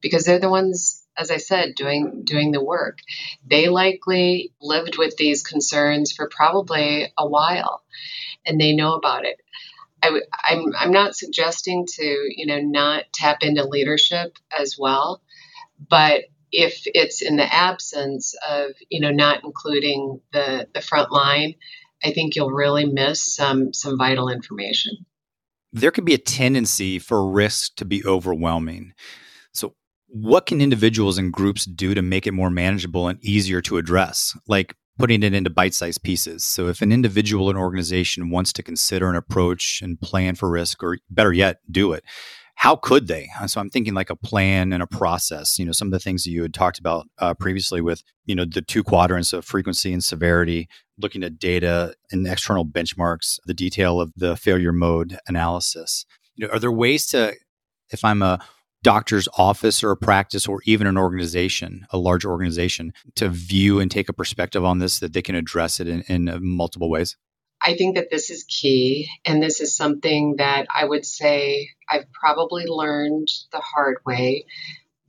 Because 0.00 0.24
they're 0.24 0.38
the 0.38 0.48
ones 0.48 1.00
as 1.14 1.30
i 1.30 1.36
said 1.36 1.74
doing 1.74 2.22
doing 2.24 2.52
the 2.52 2.64
work. 2.64 2.98
They 3.44 3.68
likely 3.68 4.52
lived 4.60 4.96
with 4.96 5.16
these 5.16 5.42
concerns 5.42 6.12
for 6.12 6.30
probably 6.30 7.12
a 7.18 7.28
while 7.28 7.82
and 8.46 8.60
they 8.60 8.74
know 8.74 8.94
about 8.94 9.24
it. 9.24 9.40
I, 10.02 10.08
am 10.08 10.20
I'm, 10.44 10.64
I'm 10.78 10.92
not 10.92 11.16
suggesting 11.16 11.86
to 11.86 12.04
you 12.04 12.46
know 12.46 12.60
not 12.60 13.04
tap 13.12 13.38
into 13.42 13.64
leadership 13.64 14.38
as 14.56 14.76
well 14.78 15.22
but 15.88 16.22
if 16.50 16.82
it's 16.86 17.22
in 17.22 17.36
the 17.36 17.54
absence 17.54 18.34
of 18.48 18.72
you 18.90 19.00
know 19.00 19.10
not 19.10 19.42
including 19.44 20.20
the 20.32 20.68
the 20.74 20.80
front 20.80 21.10
line 21.10 21.54
I 22.04 22.12
think 22.12 22.34
you'll 22.34 22.50
really 22.50 22.84
miss 22.86 23.34
some 23.34 23.72
some 23.72 23.96
vital 23.98 24.28
information. 24.28 24.92
There 25.72 25.90
can 25.90 26.04
be 26.04 26.14
a 26.14 26.18
tendency 26.18 26.98
for 26.98 27.30
risk 27.30 27.76
to 27.76 27.84
be 27.84 28.04
overwhelming. 28.04 28.92
So, 29.52 29.74
what 30.08 30.46
can 30.46 30.60
individuals 30.60 31.16
and 31.16 31.32
groups 31.32 31.64
do 31.64 31.94
to 31.94 32.02
make 32.02 32.26
it 32.26 32.32
more 32.32 32.50
manageable 32.50 33.08
and 33.08 33.22
easier 33.24 33.62
to 33.62 33.78
address? 33.78 34.36
Like 34.46 34.74
putting 34.98 35.22
it 35.22 35.34
into 35.34 35.50
bite-sized 35.50 36.02
pieces. 36.02 36.44
So 36.44 36.68
if 36.68 36.82
an 36.82 36.92
individual 36.92 37.50
or 37.50 37.56
organization 37.56 38.30
wants 38.30 38.52
to 38.54 38.62
consider 38.62 39.08
an 39.08 39.16
approach 39.16 39.80
and 39.82 40.00
plan 40.00 40.34
for 40.34 40.50
risk 40.50 40.82
or 40.82 40.98
better 41.10 41.32
yet, 41.32 41.58
do 41.70 41.92
it, 41.92 42.04
how 42.54 42.76
could 42.76 43.08
they? 43.08 43.28
Uh, 43.40 43.46
so 43.46 43.60
I'm 43.60 43.70
thinking 43.70 43.94
like 43.94 44.10
a 44.10 44.16
plan 44.16 44.72
and 44.72 44.82
a 44.82 44.86
process. 44.86 45.58
You 45.58 45.64
know, 45.64 45.72
some 45.72 45.88
of 45.88 45.92
the 45.92 45.98
things 45.98 46.24
that 46.24 46.30
you 46.30 46.42
had 46.42 46.54
talked 46.54 46.78
about 46.78 47.06
uh, 47.18 47.34
previously 47.34 47.80
with 47.80 48.02
you 48.24 48.34
know 48.34 48.44
the 48.44 48.62
two 48.62 48.82
quadrants 48.82 49.32
of 49.32 49.44
frequency 49.44 49.92
and 49.92 50.02
severity, 50.02 50.68
looking 50.98 51.22
at 51.22 51.38
data 51.38 51.94
and 52.10 52.26
external 52.26 52.64
benchmarks, 52.64 53.38
the 53.46 53.54
detail 53.54 54.00
of 54.00 54.12
the 54.16 54.36
failure 54.36 54.72
mode 54.72 55.18
analysis. 55.26 56.04
You 56.34 56.46
know, 56.46 56.52
are 56.52 56.58
there 56.58 56.72
ways 56.72 57.06
to, 57.08 57.34
if 57.90 58.04
I'm 58.04 58.22
a 58.22 58.38
doctor's 58.82 59.28
office 59.36 59.82
or 59.82 59.90
a 59.90 59.96
practice 59.96 60.46
or 60.46 60.60
even 60.64 60.86
an 60.86 60.98
organization, 60.98 61.86
a 61.90 61.98
large 61.98 62.24
organization, 62.24 62.92
to 63.16 63.28
view 63.28 63.80
and 63.80 63.90
take 63.90 64.08
a 64.08 64.12
perspective 64.12 64.64
on 64.64 64.78
this 64.78 64.98
that 64.98 65.12
they 65.12 65.22
can 65.22 65.34
address 65.34 65.80
it 65.80 65.88
in, 65.88 66.02
in 66.02 66.28
uh, 66.28 66.38
multiple 66.40 66.90
ways? 66.90 67.16
I 67.64 67.76
think 67.76 67.94
that 67.96 68.10
this 68.10 68.30
is 68.30 68.44
key. 68.44 69.08
And 69.24 69.42
this 69.42 69.60
is 69.60 69.76
something 69.76 70.36
that 70.38 70.66
I 70.74 70.84
would 70.84 71.06
say 71.06 71.68
I've 71.88 72.10
probably 72.12 72.64
learned 72.66 73.28
the 73.52 73.60
hard 73.60 73.98
way, 74.04 74.46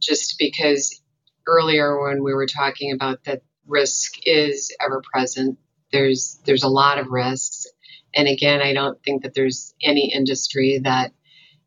just 0.02 0.36
because 0.38 1.02
earlier 1.48 2.02
when 2.02 2.24
we 2.24 2.34
were 2.34 2.48
talking 2.48 2.94
about 2.94 3.24
that 3.26 3.42
risk 3.66 4.14
is 4.26 4.76
ever 4.82 5.02
present, 5.14 5.58
there's 5.92 6.40
there's 6.46 6.64
a 6.64 6.70
lot 6.70 7.00
of 7.00 7.08
risks. 7.08 7.66
And 8.14 8.28
again, 8.28 8.62
I 8.62 8.74
don't 8.74 9.02
think 9.04 9.24
that 9.24 9.34
there's 9.34 9.74
any 9.82 10.14
industry 10.14 10.80
that, 10.84 11.14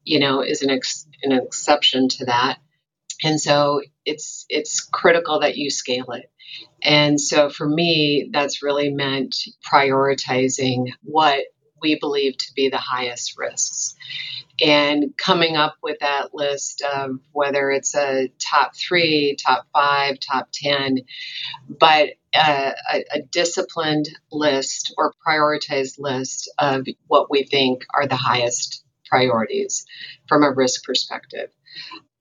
you 0.04 0.20
know, 0.20 0.42
is 0.42 0.62
an, 0.62 0.70
ex- 0.70 1.08
an 1.22 1.32
exception 1.32 2.08
to 2.08 2.26
that. 2.26 2.58
And 3.24 3.40
so 3.40 3.82
it's 4.04 4.46
it's 4.48 4.80
critical 4.80 5.40
that 5.40 5.56
you 5.56 5.70
scale 5.70 6.12
it. 6.12 6.30
And 6.86 7.20
so 7.20 7.50
for 7.50 7.68
me, 7.68 8.30
that's 8.32 8.62
really 8.62 8.90
meant 8.90 9.34
prioritizing 9.70 10.86
what 11.02 11.40
we 11.82 11.98
believe 11.98 12.38
to 12.38 12.52
be 12.54 12.68
the 12.68 12.78
highest 12.78 13.36
risks. 13.36 13.96
And 14.64 15.12
coming 15.18 15.56
up 15.56 15.74
with 15.82 15.98
that 15.98 16.32
list 16.32 16.82
of 16.82 17.18
whether 17.32 17.70
it's 17.72 17.94
a 17.96 18.32
top 18.38 18.74
three, 18.76 19.36
top 19.44 19.66
five, 19.74 20.18
top 20.20 20.48
10, 20.54 21.00
but 21.68 22.10
a, 22.34 22.72
a, 22.92 23.04
a 23.14 23.22
disciplined 23.32 24.08
list 24.30 24.94
or 24.96 25.12
prioritized 25.26 25.98
list 25.98 26.50
of 26.58 26.86
what 27.08 27.30
we 27.30 27.42
think 27.42 27.84
are 27.94 28.06
the 28.06 28.16
highest 28.16 28.84
priorities 29.10 29.86
from 30.28 30.44
a 30.44 30.52
risk 30.52 30.84
perspective 30.84 31.50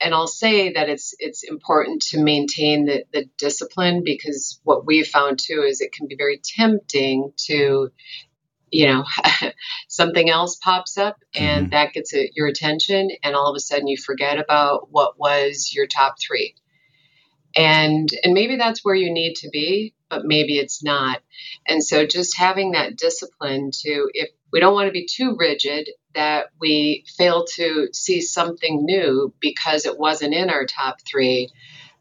and 0.01 0.13
I'll 0.13 0.27
say 0.27 0.73
that 0.73 0.89
it's 0.89 1.15
it's 1.19 1.43
important 1.43 2.01
to 2.09 2.21
maintain 2.21 2.85
the, 2.85 3.05
the 3.13 3.25
discipline 3.37 4.03
because 4.03 4.59
what 4.63 4.85
we've 4.85 5.07
found 5.07 5.39
too 5.39 5.63
is 5.67 5.81
it 5.81 5.93
can 5.93 6.07
be 6.07 6.15
very 6.15 6.41
tempting 6.43 7.31
to 7.47 7.91
you 8.71 8.87
know 8.87 9.05
something 9.87 10.29
else 10.29 10.57
pops 10.57 10.97
up 10.97 11.17
and 11.33 11.67
mm-hmm. 11.67 11.71
that 11.71 11.93
gets 11.93 12.13
a, 12.13 12.29
your 12.35 12.47
attention 12.47 13.09
and 13.23 13.35
all 13.35 13.49
of 13.49 13.55
a 13.55 13.59
sudden 13.59 13.87
you 13.87 13.97
forget 13.97 14.37
about 14.37 14.87
what 14.91 15.17
was 15.17 15.71
your 15.73 15.87
top 15.87 16.15
3 16.19 16.55
and 17.55 18.09
and 18.23 18.33
maybe 18.33 18.57
that's 18.57 18.83
where 18.83 18.95
you 18.95 19.13
need 19.13 19.35
to 19.35 19.49
be 19.49 19.93
but 20.09 20.25
maybe 20.25 20.57
it's 20.57 20.83
not 20.83 21.21
and 21.67 21.83
so 21.83 22.05
just 22.05 22.37
having 22.37 22.71
that 22.71 22.97
discipline 22.97 23.71
to 23.71 24.09
if 24.13 24.29
we 24.55 24.61
don't 24.61 24.73
want 24.73 24.87
to 24.87 24.93
be 24.93 25.05
too 25.05 25.35
rigid 25.37 25.89
that 26.13 26.45
we 26.61 27.03
fail 27.17 27.43
to 27.55 27.89
see 27.91 28.21
something 28.21 28.85
new 28.85 29.33
because 29.41 29.85
it 29.85 29.99
wasn't 29.99 30.33
in 30.33 30.49
our 30.49 30.65
top 30.65 30.99
three. 31.05 31.49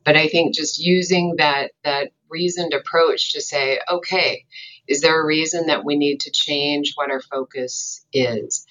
But 0.04 0.16
I 0.16 0.28
think 0.28 0.54
just 0.54 0.78
using 0.78 1.34
that 1.38 1.72
that 1.82 2.12
reasoned 2.30 2.72
approach 2.72 3.32
to 3.32 3.40
say, 3.40 3.80
okay, 3.90 4.44
is 4.86 5.00
there 5.00 5.20
a 5.20 5.26
reason 5.26 5.66
that 5.66 5.84
we 5.84 5.96
need 5.96 6.20
to 6.20 6.30
change 6.30 6.92
what 6.94 7.10
our 7.10 7.20
focus 7.20 8.06
is? 8.12 8.64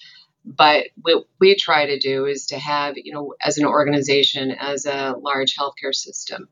But 0.45 0.85
what 1.01 1.25
we 1.41 1.57
try 1.57 1.87
to 1.87 1.99
do 1.99 2.25
is 2.25 2.45
to 2.47 2.59
have, 2.59 2.93
you 2.95 3.13
know, 3.13 3.33
as 3.43 3.57
an 3.57 3.65
organization, 3.65 4.51
as 4.51 4.85
a 4.85 5.13
large 5.19 5.57
healthcare 5.57 5.93
system, 5.93 6.47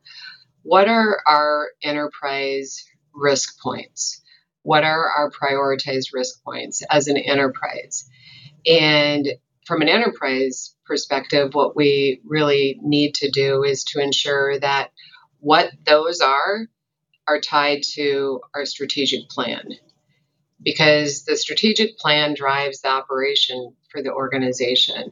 what 0.63 0.89
are 0.89 1.21
our 1.25 1.69
enterprise 1.81 2.83
risk 3.13 3.57
points? 3.61 4.20
What 4.63 4.83
are 4.83 5.09
our 5.09 5.31
prioritized 5.31 6.13
risk 6.13 6.43
points 6.43 6.83
as 6.89 7.07
an 7.07 7.17
enterprise? 7.17 8.09
And 8.65 9.27
from 9.65 9.81
an 9.81 9.89
enterprise 9.89 10.75
perspective, 10.85 11.53
what 11.53 11.75
we 11.75 12.21
really 12.25 12.79
need 12.81 13.15
to 13.15 13.29
do 13.29 13.63
is 13.63 13.83
to 13.85 14.01
ensure 14.01 14.59
that 14.59 14.91
what 15.39 15.71
those 15.85 16.19
are 16.21 16.67
are 17.27 17.39
tied 17.39 17.81
to 17.93 18.41
our 18.53 18.65
strategic 18.65 19.29
plan 19.29 19.63
because 20.63 21.23
the 21.23 21.37
strategic 21.37 21.97
plan 21.97 22.33
drives 22.35 22.81
the 22.81 22.89
operation 22.89 23.73
for 23.89 24.01
the 24.01 24.11
organization. 24.11 25.11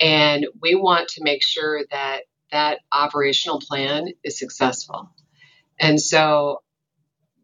And 0.00 0.46
we 0.60 0.74
want 0.74 1.08
to 1.10 1.22
make 1.22 1.42
sure 1.44 1.82
that 1.90 2.22
that 2.50 2.80
operational 2.92 3.60
plan 3.60 4.08
is 4.24 4.38
successful. 4.38 5.10
And 5.78 6.00
so 6.00 6.62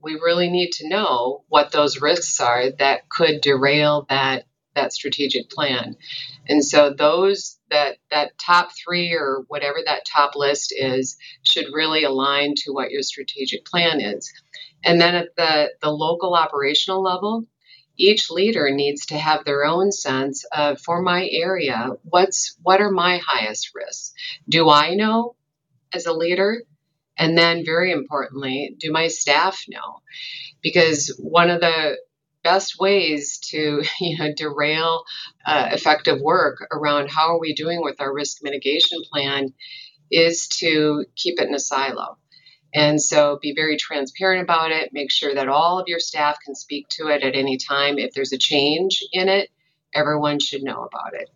we 0.03 0.15
really 0.15 0.51
need 0.51 0.71
to 0.73 0.89
know 0.89 1.45
what 1.49 1.73
those 1.73 2.01
risks 2.01 2.41
are 2.41 2.71
that 2.79 3.09
could 3.09 3.41
derail 3.41 4.07
that 4.09 4.45
that 4.75 4.93
strategic 4.93 5.51
plan. 5.51 5.97
And 6.49 6.65
so 6.65 6.95
those 6.97 7.59
that 7.71 7.97
that 8.11 8.39
top 8.39 8.71
3 8.85 9.13
or 9.15 9.45
whatever 9.49 9.79
that 9.85 10.07
top 10.07 10.37
list 10.37 10.73
is 10.77 11.17
should 11.43 11.67
really 11.73 12.05
align 12.05 12.55
to 12.59 12.73
what 12.73 12.91
your 12.91 13.03
strategic 13.03 13.65
plan 13.65 14.01
is. 14.01 14.33
And 14.85 15.01
then 15.01 15.15
at 15.15 15.37
the 15.37 15.73
the 15.83 15.91
local 15.91 16.35
operational 16.35 17.03
level, 17.03 17.45
each 17.99 18.31
leader 18.31 18.71
needs 18.71 19.07
to 19.07 19.19
have 19.19 19.45
their 19.45 19.65
own 19.65 19.91
sense 19.91 20.45
of 20.53 20.81
for 20.81 21.03
my 21.03 21.29
area 21.31 21.91
what's 22.05 22.57
what 22.63 22.81
are 22.81 22.91
my 22.91 23.21
highest 23.27 23.73
risks 23.75 24.15
do 24.49 24.71
i 24.71 24.95
know 24.95 25.35
as 25.93 26.07
a 26.07 26.13
leader 26.13 26.63
and 27.19 27.37
then 27.37 27.65
very 27.65 27.93
importantly 27.93 28.75
do 28.79 28.91
my 28.93 29.09
staff 29.09 29.65
know 29.69 30.01
because 30.63 31.15
one 31.21 31.51
of 31.51 31.61
the 31.61 31.97
best 32.45 32.79
ways 32.79 33.39
to 33.39 33.83
you 34.01 34.19
know 34.19 34.33
derail 34.35 35.05
uh, 35.47 35.69
effective 35.73 36.21
work 36.21 36.67
around 36.73 37.11
how 37.11 37.35
are 37.35 37.41
we 37.41 37.55
doing 37.55 37.83
with 37.83 38.01
our 38.01 38.13
risk 38.13 38.39
mitigation 38.43 38.99
plan 39.13 39.53
is 40.11 40.49
to 40.49 41.05
keep 41.17 41.39
it 41.41 41.49
in 41.49 41.55
a 41.55 41.59
silo 41.59 42.17
and 42.75 43.01
so 43.01 43.39
be 43.41 43.55
very 43.55 43.77
transparent 43.77 44.43
about 44.43 44.73
it. 44.73 44.93
Make 44.93 45.11
sure 45.11 45.35
that 45.35 45.49
all 45.49 45.79
of 45.79 45.89
your 45.89 46.01
staff 46.01 46.39
can 46.45 46.55
speak 46.55 46.89
to 46.91 47.09
it 47.09 47.23
at 47.23 47.35
any 47.35 47.57
time. 47.57 47.99
If 47.99 48.13
there's 48.13 48.33
a 48.33 48.39
change 48.39 49.03
in 49.13 49.29
it, 49.29 49.51
everyone 49.95 50.39
should 50.39 50.63
know 50.63 50.83
about 50.83 51.15
it. 51.15 51.31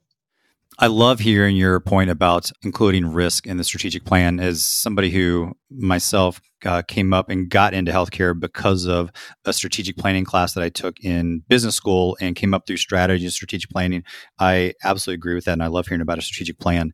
I 0.82 0.88
love 0.88 1.20
hearing 1.20 1.54
your 1.54 1.78
point 1.78 2.10
about 2.10 2.50
including 2.64 3.06
risk 3.06 3.46
in 3.46 3.56
the 3.56 3.62
strategic 3.62 4.04
plan. 4.04 4.40
As 4.40 4.64
somebody 4.64 5.10
who 5.10 5.52
myself 5.70 6.40
uh, 6.64 6.82
came 6.82 7.12
up 7.12 7.30
and 7.30 7.48
got 7.48 7.72
into 7.72 7.92
healthcare 7.92 8.36
because 8.36 8.88
of 8.88 9.12
a 9.44 9.52
strategic 9.52 9.96
planning 9.96 10.24
class 10.24 10.54
that 10.54 10.64
I 10.64 10.70
took 10.70 10.98
in 10.98 11.44
business 11.48 11.76
school 11.76 12.16
and 12.20 12.34
came 12.34 12.52
up 12.52 12.66
through 12.66 12.78
strategy 12.78 13.24
and 13.24 13.32
strategic 13.32 13.70
planning, 13.70 14.02
I 14.40 14.74
absolutely 14.82 15.20
agree 15.20 15.36
with 15.36 15.44
that. 15.44 15.52
And 15.52 15.62
I 15.62 15.68
love 15.68 15.86
hearing 15.86 16.00
about 16.00 16.18
a 16.18 16.22
strategic 16.22 16.58
plan 16.58 16.92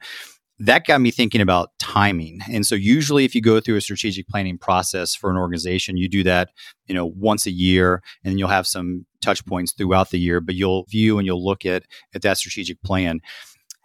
that 0.60 0.84
got 0.86 1.00
me 1.00 1.10
thinking 1.10 1.40
about 1.40 1.70
timing. 1.78 2.40
And 2.50 2.66
so 2.66 2.74
usually 2.74 3.24
if 3.24 3.34
you 3.34 3.40
go 3.40 3.60
through 3.60 3.76
a 3.76 3.80
strategic 3.80 4.26
planning 4.26 4.58
process 4.58 5.14
for 5.14 5.30
an 5.30 5.36
organization, 5.36 5.96
you 5.96 6.08
do 6.08 6.24
that, 6.24 6.50
you 6.86 6.94
know, 6.94 7.06
once 7.06 7.46
a 7.46 7.50
year 7.50 8.02
and 8.24 8.38
you'll 8.38 8.48
have 8.48 8.66
some 8.66 9.06
touch 9.20 9.44
points 9.46 9.72
throughout 9.72 10.10
the 10.10 10.18
year, 10.18 10.40
but 10.40 10.56
you'll 10.56 10.84
view 10.88 11.18
and 11.18 11.26
you'll 11.26 11.44
look 11.44 11.64
at 11.64 11.84
at 12.12 12.22
that 12.22 12.38
strategic 12.38 12.82
plan. 12.82 13.20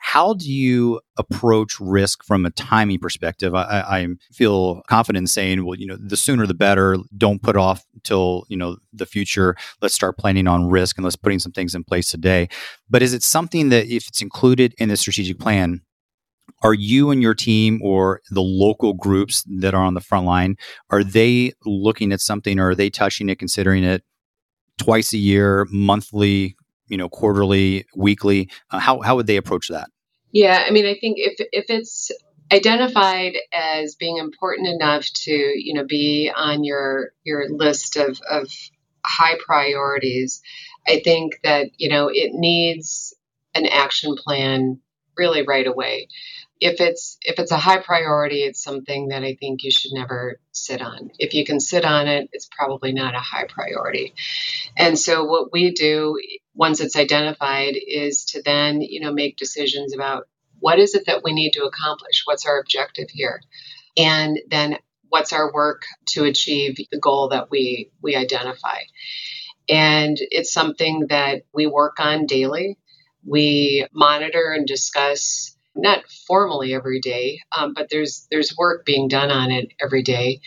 How 0.05 0.33
do 0.33 0.51
you 0.51 0.99
approach 1.17 1.79
risk 1.79 2.25
from 2.25 2.45
a 2.45 2.51
timing 2.51 2.99
perspective? 2.99 3.55
I, 3.55 3.63
I 3.63 4.07
feel 4.33 4.81
confident 4.89 5.23
in 5.23 5.27
saying, 5.27 5.65
well, 5.65 5.75
you 5.75 5.87
know, 5.87 5.97
the 5.97 6.17
sooner 6.17 6.45
the 6.45 6.53
better. 6.53 6.97
Don't 7.17 7.41
put 7.41 7.55
off 7.55 7.85
till 8.03 8.43
you 8.49 8.57
know 8.57 8.75
the 8.91 9.05
future. 9.05 9.55
Let's 9.81 9.95
start 9.95 10.17
planning 10.17 10.45
on 10.45 10.69
risk 10.69 10.97
and 10.97 11.05
let's 11.05 11.15
putting 11.15 11.39
some 11.39 11.53
things 11.53 11.73
in 11.73 11.85
place 11.85 12.11
today. 12.11 12.49
But 12.89 13.01
is 13.01 13.13
it 13.13 13.23
something 13.23 13.69
that 13.69 13.87
if 13.87 14.09
it's 14.09 14.21
included 14.21 14.75
in 14.77 14.89
the 14.89 14.97
strategic 14.97 15.39
plan, 15.39 15.81
are 16.63 16.73
you 16.73 17.09
and 17.09 17.21
your 17.21 17.33
team 17.33 17.79
or 17.81 18.21
the 18.29 18.41
local 18.41 18.93
groups 18.93 19.45
that 19.61 19.73
are 19.73 19.85
on 19.85 19.93
the 19.93 20.01
front 20.01 20.25
line 20.25 20.57
are 20.89 21.03
they 21.03 21.53
looking 21.65 22.11
at 22.11 22.19
something 22.19 22.59
or 22.59 22.69
are 22.69 22.75
they 22.75 22.89
touching 22.89 23.29
it 23.29 23.39
considering 23.39 23.83
it 23.83 24.03
twice 24.77 25.13
a 25.13 25.17
year 25.17 25.65
monthly 25.71 26.55
you 26.87 26.97
know 26.97 27.09
quarterly 27.09 27.85
weekly 27.95 28.49
uh, 28.71 28.79
how, 28.79 28.99
how 29.01 29.15
would 29.15 29.27
they 29.27 29.37
approach 29.37 29.69
that 29.69 29.89
yeah 30.33 30.65
i 30.67 30.71
mean 30.71 30.85
i 30.85 30.97
think 30.99 31.17
if 31.19 31.35
if 31.53 31.65
it's 31.69 32.11
identified 32.51 33.35
as 33.53 33.95
being 33.95 34.17
important 34.17 34.67
enough 34.67 35.07
to 35.13 35.31
you 35.31 35.73
know 35.73 35.85
be 35.85 36.31
on 36.35 36.65
your 36.65 37.11
your 37.23 37.49
list 37.49 37.95
of 37.95 38.19
of 38.29 38.51
high 39.05 39.37
priorities 39.45 40.41
i 40.87 40.99
think 41.03 41.39
that 41.43 41.69
you 41.77 41.89
know 41.89 42.09
it 42.11 42.33
needs 42.33 43.13
an 43.55 43.65
action 43.67 44.15
plan 44.17 44.79
really 45.17 45.43
right 45.43 45.67
away 45.67 46.07
if 46.63 46.79
it's 46.79 47.17
if 47.23 47.39
it's 47.39 47.51
a 47.51 47.57
high 47.57 47.79
priority, 47.79 48.43
it's 48.43 48.63
something 48.63 49.09
that 49.09 49.21
I 49.21 49.35
think 49.35 49.63
you 49.63 49.71
should 49.71 49.91
never 49.93 50.39
sit 50.53 50.81
on. 50.81 51.11
If 51.19 51.33
you 51.33 51.45
can 51.45 51.59
sit 51.59 51.83
on 51.83 52.07
it, 52.07 52.29
it's 52.31 52.47
probably 52.49 52.93
not 52.93 53.15
a 53.15 53.19
high 53.19 53.45
priority. 53.49 54.13
And 54.77 54.97
so 54.97 55.25
what 55.25 55.51
we 55.51 55.71
do 55.71 56.17
once 56.55 56.79
it's 56.79 56.95
identified 56.95 57.75
is 57.75 58.25
to 58.25 58.41
then, 58.41 58.81
you 58.81 58.99
know, 58.99 59.11
make 59.11 59.37
decisions 59.37 59.93
about 59.93 60.27
what 60.59 60.79
is 60.79 60.95
it 60.95 61.05
that 61.07 61.23
we 61.23 61.33
need 61.33 61.51
to 61.51 61.65
accomplish? 61.65 62.23
What's 62.25 62.45
our 62.45 62.59
objective 62.59 63.09
here? 63.09 63.41
And 63.97 64.39
then 64.49 64.77
what's 65.09 65.33
our 65.33 65.51
work 65.51 65.83
to 66.09 66.25
achieve 66.25 66.77
the 66.91 66.99
goal 66.99 67.29
that 67.29 67.49
we 67.51 67.91
we 68.01 68.15
identify? 68.15 68.77
And 69.69 70.17
it's 70.19 70.53
something 70.53 71.07
that 71.09 71.43
we 71.53 71.67
work 71.67 71.99
on 71.99 72.25
daily. 72.25 72.77
We 73.25 73.87
monitor 73.93 74.51
and 74.51 74.67
discuss 74.67 75.55
not 75.75 76.03
formally 76.27 76.73
every 76.73 76.99
day, 76.99 77.39
um, 77.51 77.73
but 77.73 77.87
there's 77.89 78.27
there's 78.31 78.55
work 78.57 78.85
being 78.85 79.07
done 79.07 79.31
on 79.31 79.51
it 79.51 79.71
every 79.81 80.03
day, 80.03 80.41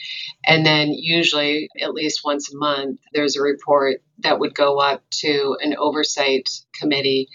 and 0.45 0.65
then 0.65 0.89
usually 0.93 1.69
at 1.81 1.95
least 1.95 2.21
once 2.25 2.53
a 2.53 2.57
month 2.57 3.01
there's 3.13 3.37
a 3.37 3.43
report 3.43 4.03
that 4.19 4.39
would 4.39 4.55
go 4.55 4.79
up 4.79 5.03
to 5.11 5.57
an 5.61 5.75
oversight 5.79 6.49
committee 6.75 7.29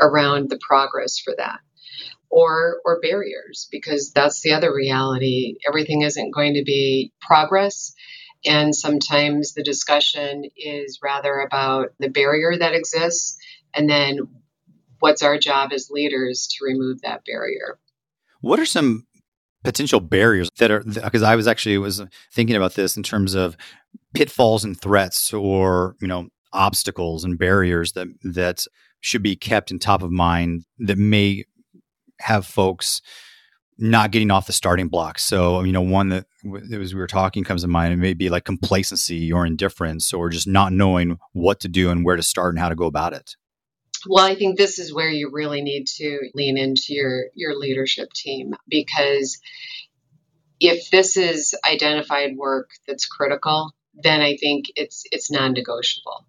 around 0.00 0.50
the 0.50 0.58
progress 0.66 1.18
for 1.18 1.34
that. 1.36 1.60
Or 2.30 2.80
or 2.84 3.00
barriers 3.00 3.68
because 3.72 4.12
that's 4.12 4.42
the 4.42 4.52
other 4.52 4.74
reality. 4.74 5.54
Everything 5.66 6.02
isn't 6.02 6.34
going 6.34 6.54
to 6.54 6.62
be 6.62 7.12
progress 7.22 7.94
and 8.44 8.74
sometimes 8.74 9.54
the 9.54 9.62
discussion 9.62 10.44
is 10.56 11.00
rather 11.02 11.40
about 11.40 11.92
the 11.98 12.08
barrier 12.08 12.56
that 12.56 12.74
exists 12.74 13.38
and 13.74 13.88
then 13.88 14.28
what's 15.00 15.22
our 15.22 15.38
job 15.38 15.72
as 15.72 15.90
leaders 15.90 16.48
to 16.48 16.64
remove 16.64 17.00
that 17.02 17.22
barrier. 17.24 17.78
What 18.40 18.60
are 18.60 18.66
some 18.66 19.06
potential 19.64 20.00
barriers 20.00 20.48
that 20.58 20.70
are 20.70 20.80
because 20.80 21.22
I 21.22 21.36
was 21.36 21.46
actually 21.46 21.78
was 21.78 22.02
thinking 22.32 22.56
about 22.56 22.74
this 22.74 22.96
in 22.96 23.02
terms 23.02 23.34
of 23.34 23.56
pitfalls 24.14 24.64
and 24.64 24.80
threats 24.80 25.32
or, 25.32 25.96
you 26.00 26.08
know, 26.08 26.28
obstacles 26.52 27.24
and 27.24 27.38
barriers 27.38 27.92
that 27.92 28.08
that 28.22 28.64
should 29.00 29.22
be 29.22 29.36
kept 29.36 29.70
in 29.70 29.78
top 29.78 30.02
of 30.02 30.10
mind 30.10 30.64
that 30.78 30.98
may 30.98 31.44
have 32.20 32.46
folks 32.46 33.00
not 33.80 34.10
getting 34.10 34.30
off 34.30 34.48
the 34.48 34.52
starting 34.52 34.88
block. 34.88 35.20
So, 35.20 35.62
you 35.62 35.70
know, 35.70 35.82
one 35.82 36.08
that 36.08 36.26
as 36.72 36.94
we 36.94 37.00
were 37.00 37.06
talking 37.06 37.44
comes 37.44 37.62
to 37.62 37.68
mind, 37.68 37.92
it 37.92 37.96
may 37.96 38.12
be 38.12 38.28
like 38.28 38.44
complacency 38.44 39.32
or 39.32 39.46
indifference 39.46 40.12
or 40.12 40.30
just 40.30 40.48
not 40.48 40.72
knowing 40.72 41.18
what 41.32 41.60
to 41.60 41.68
do 41.68 41.90
and 41.90 42.04
where 42.04 42.16
to 42.16 42.22
start 42.22 42.54
and 42.54 42.58
how 42.58 42.68
to 42.68 42.74
go 42.74 42.86
about 42.86 43.12
it. 43.12 43.36
Well, 44.06 44.24
I 44.24 44.34
think 44.34 44.56
this 44.56 44.78
is 44.78 44.94
where 44.94 45.10
you 45.10 45.30
really 45.32 45.62
need 45.62 45.86
to 45.96 46.30
lean 46.34 46.56
into 46.56 46.94
your 46.94 47.26
your 47.34 47.54
leadership 47.56 48.12
team 48.12 48.54
because 48.68 49.40
if 50.60 50.90
this 50.90 51.16
is 51.16 51.54
identified 51.68 52.36
work 52.36 52.70
that's 52.86 53.06
critical, 53.06 53.72
then 53.94 54.20
I 54.20 54.36
think 54.36 54.66
it's 54.76 55.04
it's 55.10 55.30
non-negotiable. 55.30 56.26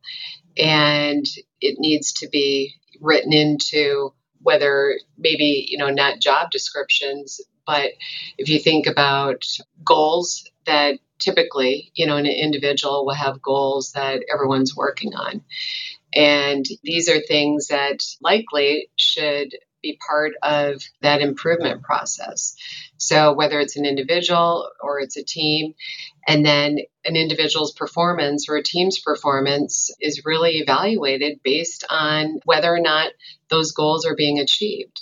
And 0.57 1.25
it 1.61 1.75
needs 1.79 2.13
to 2.13 2.29
be 2.29 2.73
written 2.99 3.33
into 3.33 4.13
whether 4.41 4.95
maybe, 5.17 5.65
you 5.69 5.77
know, 5.77 5.89
not 5.89 6.21
job 6.21 6.51
descriptions, 6.51 7.41
but 7.69 7.91
if 8.39 8.49
you 8.49 8.57
think 8.57 8.87
about 8.87 9.45
goals 9.85 10.49
that 10.65 10.97
typically, 11.19 11.91
you 11.93 12.07
know, 12.07 12.17
an 12.17 12.25
individual 12.25 13.05
will 13.05 13.13
have 13.13 13.43
goals 13.43 13.91
that 13.91 14.23
everyone's 14.33 14.75
working 14.75 15.13
on. 15.13 15.43
And 16.11 16.65
these 16.81 17.07
are 17.07 17.19
things 17.19 17.67
that 17.67 18.03
likely 18.21 18.89
should 18.95 19.53
be 19.81 19.99
part 20.05 20.33
of 20.41 20.81
that 21.01 21.21
improvement 21.21 21.83
process. 21.83 22.55
So, 22.97 23.33
whether 23.33 23.59
it's 23.59 23.77
an 23.77 23.85
individual 23.85 24.69
or 24.81 24.99
it's 24.99 25.17
a 25.17 25.23
team, 25.23 25.73
and 26.27 26.45
then 26.45 26.79
an 27.05 27.15
individual's 27.15 27.71
performance 27.71 28.47
or 28.49 28.57
a 28.57 28.63
team's 28.63 28.99
performance 28.99 29.89
is 29.99 30.25
really 30.25 30.57
evaluated 30.57 31.39
based 31.43 31.85
on 31.89 32.39
whether 32.45 32.73
or 32.73 32.81
not 32.81 33.11
those 33.49 33.71
goals 33.71 34.05
are 34.05 34.15
being 34.15 34.39
achieved. 34.39 35.01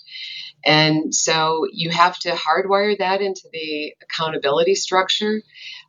And 0.65 1.13
so 1.13 1.65
you 1.71 1.89
have 1.89 2.17
to 2.19 2.31
hardwire 2.31 2.97
that 2.97 3.21
into 3.21 3.47
the 3.51 3.93
accountability 4.01 4.75
structure. 4.75 5.41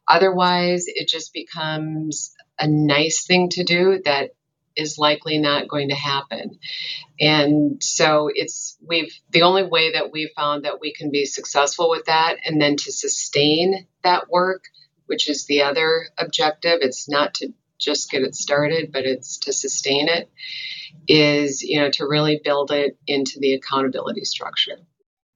Otherwise, 0.07 0.85
it 0.87 1.09
just 1.09 1.33
becomes 1.33 2.35
a 2.59 2.67
nice 2.67 3.27
thing 3.27 3.49
to 3.51 3.65
do 3.65 4.01
that 4.05 4.31
is 4.79 4.97
likely 4.97 5.39
not 5.39 5.69
going 5.69 5.89
to 5.89 5.95
happen. 5.95 6.59
And 7.21 7.83
so 7.83 8.31
it's 8.33 8.79
we've 8.87 9.13
the 9.31 9.43
only 9.43 9.65
way 9.65 9.93
that 9.93 10.13
we've 10.13 10.31
found 10.37 10.65
that 10.65 10.81
we 10.81 10.95
can 10.95 11.11
be 11.11 11.27
successful 11.27 11.91
with 11.91 12.07
that 12.07 12.37
and 12.45 12.63
then 12.63 12.77
to 12.77 12.93
sustain 12.93 13.87
that 14.05 14.31
work, 14.31 14.65
which 15.07 15.29
is 15.29 15.47
the 15.47 15.63
other 15.63 16.07
objective. 16.17 16.79
It's 16.81 17.09
not 17.09 17.35
to 17.35 17.53
just 17.79 18.11
get 18.11 18.23
it 18.23 18.35
started, 18.35 18.93
but 18.93 19.05
it's 19.05 19.39
to 19.39 19.53
sustain 19.53 20.09
it, 20.09 20.31
is, 21.07 21.63
you 21.63 21.81
know, 21.81 21.91
to 21.91 22.07
really 22.07 22.41
build 22.43 22.71
it 22.71 22.97
into 23.07 23.39
the 23.41 23.55
accountability 23.55 24.25
structure. 24.25 24.79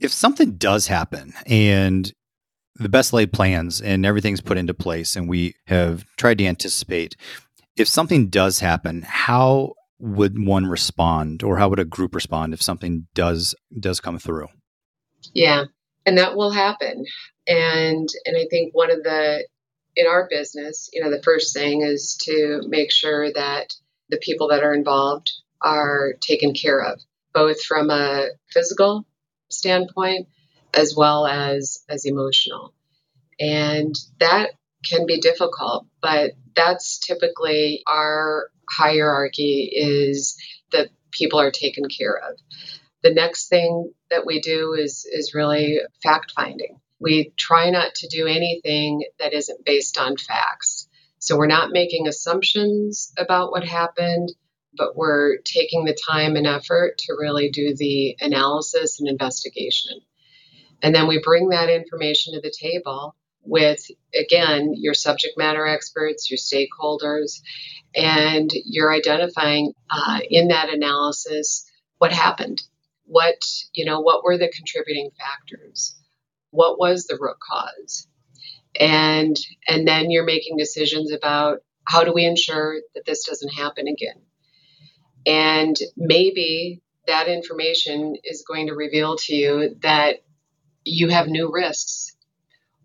If 0.01 0.13
something 0.13 0.53
does 0.53 0.87
happen 0.87 1.33
and 1.47 2.13
the 2.77 2.89
best 2.89 3.13
laid 3.13 3.33
plans 3.33 3.81
and 3.81 4.07
everything's 4.07 4.41
put 4.41 4.59
into 4.59 4.75
place 4.75 5.15
and 5.15 5.29
we 5.29 5.55
have 5.67 6.05
tried 6.17 6.39
to 6.39 6.47
anticipate 6.47 7.17
if 7.77 7.89
something 7.89 8.29
does 8.29 8.61
happen, 8.61 9.03
how 9.03 9.75
would 9.99 10.45
one 10.45 10.67
respond 10.67 11.43
or 11.43 11.59
how 11.59 11.69
would 11.69 11.79
a 11.79 11.85
group 11.85 12.15
respond 12.15 12.53
if 12.53 12.63
something 12.63 13.07
does 13.15 13.55
does 13.79 14.01
come 14.01 14.19
through? 14.19 14.49
Yeah, 15.35 15.65
and 16.05 16.19
that 16.19 16.37
will 16.37 16.51
happen. 16.51 17.05
And 17.47 18.09
and 18.25 18.37
I 18.37 18.47
think 18.51 18.75
one 18.75 18.91
of 18.91 19.03
the 19.03 19.47
in 19.95 20.07
our 20.07 20.27
business, 20.29 20.89
you 20.93 21.03
know, 21.03 21.11
the 21.11 21.23
first 21.23 21.55
thing 21.55 21.83
is 21.83 22.17
to 22.25 22.63
make 22.67 22.91
sure 22.91 23.33
that 23.33 23.75
the 24.09 24.19
people 24.19 24.49
that 24.49 24.63
are 24.63 24.75
involved 24.75 25.31
are 25.61 26.15
taken 26.21 26.55
care 26.55 26.81
of, 26.83 27.01
both 27.33 27.63
from 27.63 27.91
a 27.91 28.29
physical 28.51 29.07
standpoint 29.51 30.29
as 30.75 30.95
well 30.97 31.27
as 31.27 31.85
as 31.89 32.05
emotional. 32.07 32.75
And 33.39 33.95
that 34.19 34.53
can 34.85 35.07
be 35.07 35.21
difficult, 35.21 35.87
but 36.01 36.33
that's 36.55 36.99
typically 36.99 37.83
our 37.87 38.51
hierarchy 38.69 39.71
is 39.75 40.37
that 40.73 40.89
people 41.11 41.41
are 41.41 41.51
taken 41.51 41.85
care 41.89 42.17
of. 42.17 42.39
The 43.03 43.13
next 43.13 43.49
thing 43.49 43.93
that 44.11 44.27
we 44.27 44.41
do 44.41 44.75
is 44.75 45.07
is 45.11 45.35
really 45.35 45.79
fact 46.03 46.33
finding. 46.35 46.81
We 47.01 47.33
try 47.37 47.71
not 47.71 47.95
to 47.97 48.09
do 48.09 48.27
anything 48.27 49.05
that 49.19 49.33
isn't 49.33 49.65
based 49.65 49.99
on 49.99 50.17
facts. 50.17 50.89
So 51.19 51.37
we're 51.37 51.47
not 51.47 51.73
making 51.73 52.07
assumptions 52.07 53.13
about 53.19 53.51
what 53.51 53.65
happened, 53.65 54.33
but 54.77 54.97
we're 54.97 55.39
taking 55.45 55.85
the 55.85 55.97
time 56.09 56.37
and 56.37 56.47
effort 56.47 56.99
to 56.99 57.17
really 57.19 57.51
do 57.51 57.75
the 57.77 58.17
analysis 58.21 59.01
and 59.01 59.09
investigation. 59.09 60.01
And 60.81 60.95
then 60.95 61.07
we 61.07 61.21
bring 61.23 61.51
that 61.51 61.71
information 61.71 62.35
to 62.35 62.41
the 62.41 62.53
table 62.57 63.15
with, 63.45 63.85
again, 64.15 64.75
your 64.77 64.95
subject 64.95 65.35
matter 65.37 65.67
experts, 65.67 66.31
your 66.31 66.39
stakeholders, 66.39 67.41
and 67.95 68.51
you're 68.65 68.93
identifying 68.93 69.73
uh, 69.91 70.21
in 70.29 70.49
that 70.49 70.71
analysis 70.71 71.71
what 71.99 72.13
happened. 72.13 72.63
What, 73.05 73.43
you 73.75 73.85
know, 73.85 74.01
what 74.01 74.25
were 74.25 74.39
the 74.39 74.53
contributing 74.55 75.11
factors? 75.19 75.95
What 76.51 76.79
was 76.79 77.07
the 77.07 77.19
root 77.21 77.37
cause? 77.41 78.07
And, 78.79 79.37
and 79.69 79.87
then 79.87 80.11
you're 80.11 80.25
making 80.25 80.57
decisions 80.57 81.13
about 81.13 81.59
how 81.87 82.05
do 82.05 82.13
we 82.15 82.25
ensure 82.25 82.81
that 82.95 83.05
this 83.05 83.27
doesn't 83.27 83.55
happen 83.55 83.87
again? 83.87 84.21
And 85.27 85.77
maybe 85.97 86.81
that 87.07 87.29
information 87.29 88.17
is 88.25 88.45
going 88.47 88.69
to 88.69 88.75
reveal 88.75 89.17
to 89.17 89.35
you 89.35 89.77
that 89.83 90.23
you 90.85 91.09
have 91.09 91.27
new 91.29 91.51
risks 91.53 92.12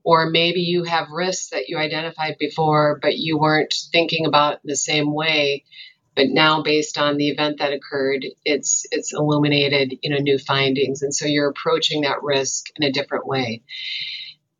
or 0.07 0.29
maybe 0.29 0.61
you 0.61 0.85
have 0.85 1.11
risks 1.11 1.49
that 1.49 1.67
you 1.67 1.77
identified 1.77 2.37
before, 2.39 2.97
but 3.01 3.17
you 3.17 3.37
weren't 3.37 3.75
thinking 3.91 4.25
about 4.25 4.61
the 4.63 4.77
same 4.77 5.13
way. 5.13 5.65
But 6.15 6.29
now, 6.29 6.63
based 6.63 6.97
on 6.97 7.17
the 7.17 7.27
event 7.27 7.59
that 7.59 7.73
occurred, 7.73 8.25
it's 8.45 8.85
it's 8.91 9.13
illuminated, 9.13 9.99
you 10.01 10.09
know, 10.09 10.19
new 10.19 10.37
findings, 10.37 11.01
and 11.01 11.13
so 11.13 11.25
you're 11.25 11.49
approaching 11.49 12.03
that 12.03 12.23
risk 12.23 12.67
in 12.77 12.87
a 12.87 12.91
different 12.91 13.27
way. 13.27 13.63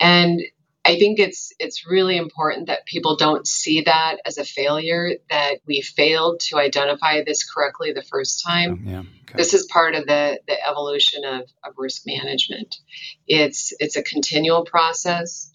And 0.02 0.42
I 0.88 0.98
think 0.98 1.20
it's 1.20 1.52
it's 1.60 1.86
really 1.86 2.16
important 2.16 2.68
that 2.68 2.86
people 2.86 3.18
don't 3.18 3.46
see 3.46 3.82
that 3.82 4.22
as 4.26 4.38
a 4.38 4.46
failure 4.46 5.18
that 5.30 5.58
we 5.66 5.82
failed 5.82 6.40
to 6.48 6.58
identify 6.58 7.26
this 7.26 7.44
correctly 7.44 7.92
the 7.92 8.02
first 8.02 8.42
time. 8.46 8.84
Yeah, 8.86 9.00
okay. 9.00 9.34
This 9.36 9.54
is 9.54 9.66
part 9.66 9.96
of 9.96 10.06
the 10.06 10.40
the 10.48 10.66
evolution 10.66 11.26
of, 11.26 11.42
of 11.66 11.74
risk 11.78 12.04
management. 12.08 12.78
It's 13.28 13.74
it's 13.82 13.98
a 13.98 14.02
continual 14.02 14.64
process, 14.64 15.52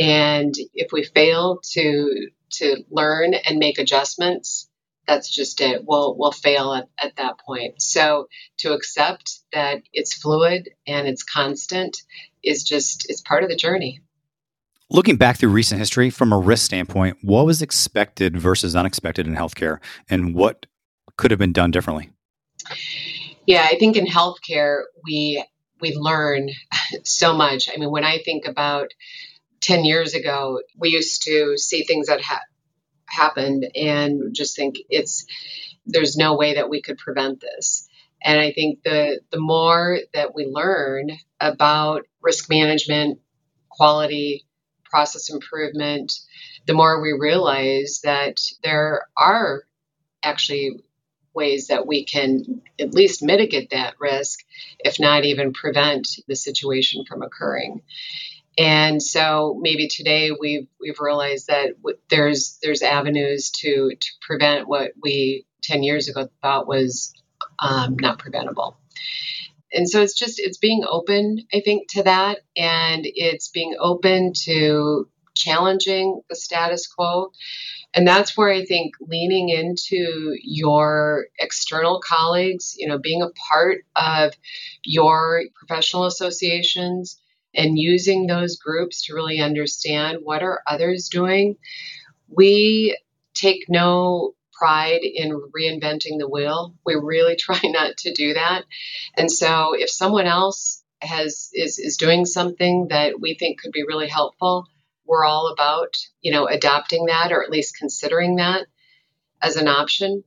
and 0.00 0.52
if 0.74 0.90
we 0.90 1.04
fail 1.04 1.60
to 1.74 2.30
to 2.54 2.84
learn 2.90 3.34
and 3.34 3.58
make 3.58 3.78
adjustments, 3.78 4.68
that's 5.06 5.32
just 5.32 5.60
it. 5.60 5.82
We'll 5.84 6.16
we'll 6.18 6.32
fail 6.32 6.74
at, 6.74 6.88
at 7.00 7.14
that 7.18 7.38
point. 7.38 7.80
So 7.80 8.26
to 8.58 8.72
accept 8.72 9.38
that 9.52 9.84
it's 9.92 10.12
fluid 10.12 10.70
and 10.88 11.06
it's 11.06 11.22
constant 11.22 12.02
is 12.42 12.64
just 12.64 13.06
it's 13.08 13.20
part 13.20 13.44
of 13.44 13.48
the 13.48 13.54
journey. 13.54 14.00
Looking 14.92 15.16
back 15.16 15.38
through 15.38 15.48
recent 15.48 15.78
history 15.78 16.10
from 16.10 16.34
a 16.34 16.38
risk 16.38 16.66
standpoint, 16.66 17.16
what 17.22 17.46
was 17.46 17.62
expected 17.62 18.36
versus 18.36 18.76
unexpected 18.76 19.26
in 19.26 19.34
healthcare 19.34 19.78
and 20.10 20.34
what 20.34 20.66
could 21.16 21.30
have 21.30 21.38
been 21.38 21.54
done 21.54 21.70
differently? 21.70 22.10
Yeah, 23.46 23.66
I 23.70 23.78
think 23.78 23.96
in 23.96 24.04
healthcare 24.04 24.82
we 25.02 25.42
we 25.80 25.96
learn 25.96 26.50
so 27.04 27.34
much. 27.34 27.70
I 27.72 27.78
mean, 27.78 27.90
when 27.90 28.04
I 28.04 28.18
think 28.18 28.46
about 28.46 28.88
10 29.62 29.86
years 29.86 30.12
ago, 30.12 30.60
we 30.78 30.90
used 30.90 31.22
to 31.22 31.56
see 31.56 31.84
things 31.84 32.08
that 32.08 32.20
had 32.20 32.40
happened 33.06 33.64
and 33.74 34.34
just 34.34 34.54
think 34.54 34.76
it's 34.90 35.24
there's 35.86 36.18
no 36.18 36.36
way 36.36 36.56
that 36.56 36.68
we 36.68 36.82
could 36.82 36.98
prevent 36.98 37.40
this. 37.40 37.88
And 38.22 38.38
I 38.38 38.52
think 38.52 38.82
the 38.84 39.20
the 39.30 39.40
more 39.40 40.00
that 40.12 40.34
we 40.34 40.44
learn 40.44 41.12
about 41.40 42.02
risk 42.20 42.50
management, 42.50 43.20
quality, 43.70 44.44
process 44.92 45.30
improvement, 45.30 46.12
the 46.66 46.74
more 46.74 47.00
we 47.00 47.12
realize 47.12 48.00
that 48.04 48.40
there 48.62 49.06
are 49.16 49.62
actually 50.22 50.80
ways 51.34 51.68
that 51.68 51.86
we 51.86 52.04
can 52.04 52.60
at 52.78 52.94
least 52.94 53.22
mitigate 53.22 53.70
that 53.70 53.94
risk, 53.98 54.40
if 54.80 55.00
not 55.00 55.24
even 55.24 55.54
prevent 55.54 56.06
the 56.28 56.36
situation 56.36 57.04
from 57.08 57.22
occurring. 57.22 57.80
And 58.58 59.02
so 59.02 59.58
maybe 59.58 59.88
today 59.88 60.30
we've 60.38 60.68
we've 60.78 61.00
realized 61.00 61.46
that 61.46 61.70
there's 62.10 62.58
there's 62.62 62.82
avenues 62.82 63.50
to 63.62 63.92
to 63.98 64.10
prevent 64.20 64.68
what 64.68 64.92
we 65.02 65.46
10 65.62 65.82
years 65.82 66.08
ago 66.08 66.28
thought 66.42 66.68
was 66.68 67.14
um, 67.58 67.96
not 67.98 68.18
preventable 68.18 68.76
and 69.72 69.88
so 69.88 70.02
it's 70.02 70.18
just 70.18 70.38
it's 70.38 70.58
being 70.58 70.84
open 70.88 71.38
i 71.52 71.60
think 71.60 71.88
to 71.90 72.02
that. 72.02 72.38
And 72.56 73.02
it's 73.04 73.48
being 73.48 73.74
open 73.80 74.32
to 74.44 75.08
challenging 75.34 76.20
the 76.28 76.36
status 76.36 76.86
quo. 76.86 77.32
And 77.94 78.06
that's 78.06 78.36
where 78.36 78.50
i 78.50 78.64
think 78.64 78.94
leaning 79.00 79.48
into 79.48 80.34
your 80.42 81.26
external 81.38 82.00
colleagues 82.06 82.74
you 82.76 82.88
know 82.88 82.98
being 82.98 83.22
a 83.22 83.30
part 83.50 83.84
of 83.96 84.34
your 84.84 85.44
professional 85.56 86.04
associations 86.04 87.18
and 87.54 87.78
using 87.78 88.26
those 88.26 88.56
groups 88.56 89.06
to 89.06 89.14
really 89.14 89.40
understand 89.40 90.18
what 90.22 90.42
are 90.42 90.60
others 90.66 91.08
doing. 91.10 91.56
We 92.28 92.96
take 93.34 93.64
no 93.68 94.34
pride 94.62 95.00
in 95.02 95.42
reinventing 95.56 96.20
the 96.20 96.28
wheel. 96.28 96.72
We 96.86 96.94
really 96.94 97.34
try 97.38 97.58
not 97.64 97.96
to 97.98 98.12
do 98.12 98.34
that. 98.34 98.62
And 99.16 99.30
so 99.30 99.74
if 99.76 99.90
someone 99.90 100.26
else 100.26 100.84
has 101.00 101.50
is, 101.52 101.80
is 101.80 101.96
doing 101.96 102.24
something 102.24 102.86
that 102.90 103.20
we 103.20 103.34
think 103.34 103.60
could 103.60 103.72
be 103.72 103.82
really 103.82 104.06
helpful, 104.06 104.68
we're 105.04 105.24
all 105.24 105.48
about, 105.48 105.96
you 106.20 106.30
know, 106.30 106.46
adopting 106.46 107.06
that 107.06 107.32
or 107.32 107.42
at 107.42 107.50
least 107.50 107.76
considering 107.76 108.36
that 108.36 108.66
as 109.42 109.56
an 109.56 109.66
option. 109.66 110.22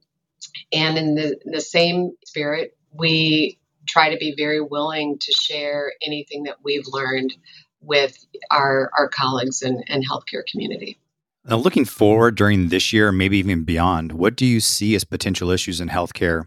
And 0.73 0.97
in 0.97 1.15
the, 1.15 1.39
the 1.45 1.61
same 1.61 2.11
spirit, 2.25 2.77
we 2.91 3.57
try 3.87 4.09
to 4.09 4.17
be 4.17 4.35
very 4.35 4.59
willing 4.59 5.17
to 5.19 5.31
share 5.31 5.93
anything 6.01 6.43
that 6.43 6.57
we've 6.61 6.87
learned 6.87 7.33
with 7.79 8.17
our, 8.51 8.91
our 8.97 9.07
colleagues 9.07 9.61
and, 9.61 9.85
and 9.87 10.03
healthcare 10.05 10.45
community. 10.45 10.99
Now, 11.47 11.57
looking 11.57 11.85
forward 11.85 12.35
during 12.35 12.69
this 12.69 12.91
year, 12.91 13.11
maybe 13.11 13.37
even 13.37 13.63
beyond, 13.63 14.13
what 14.13 14.35
do 14.35 14.47
you 14.47 14.59
see 14.59 14.95
as 14.95 15.03
potential 15.03 15.51
issues 15.51 15.79
in 15.79 15.89
healthcare? 15.89 16.45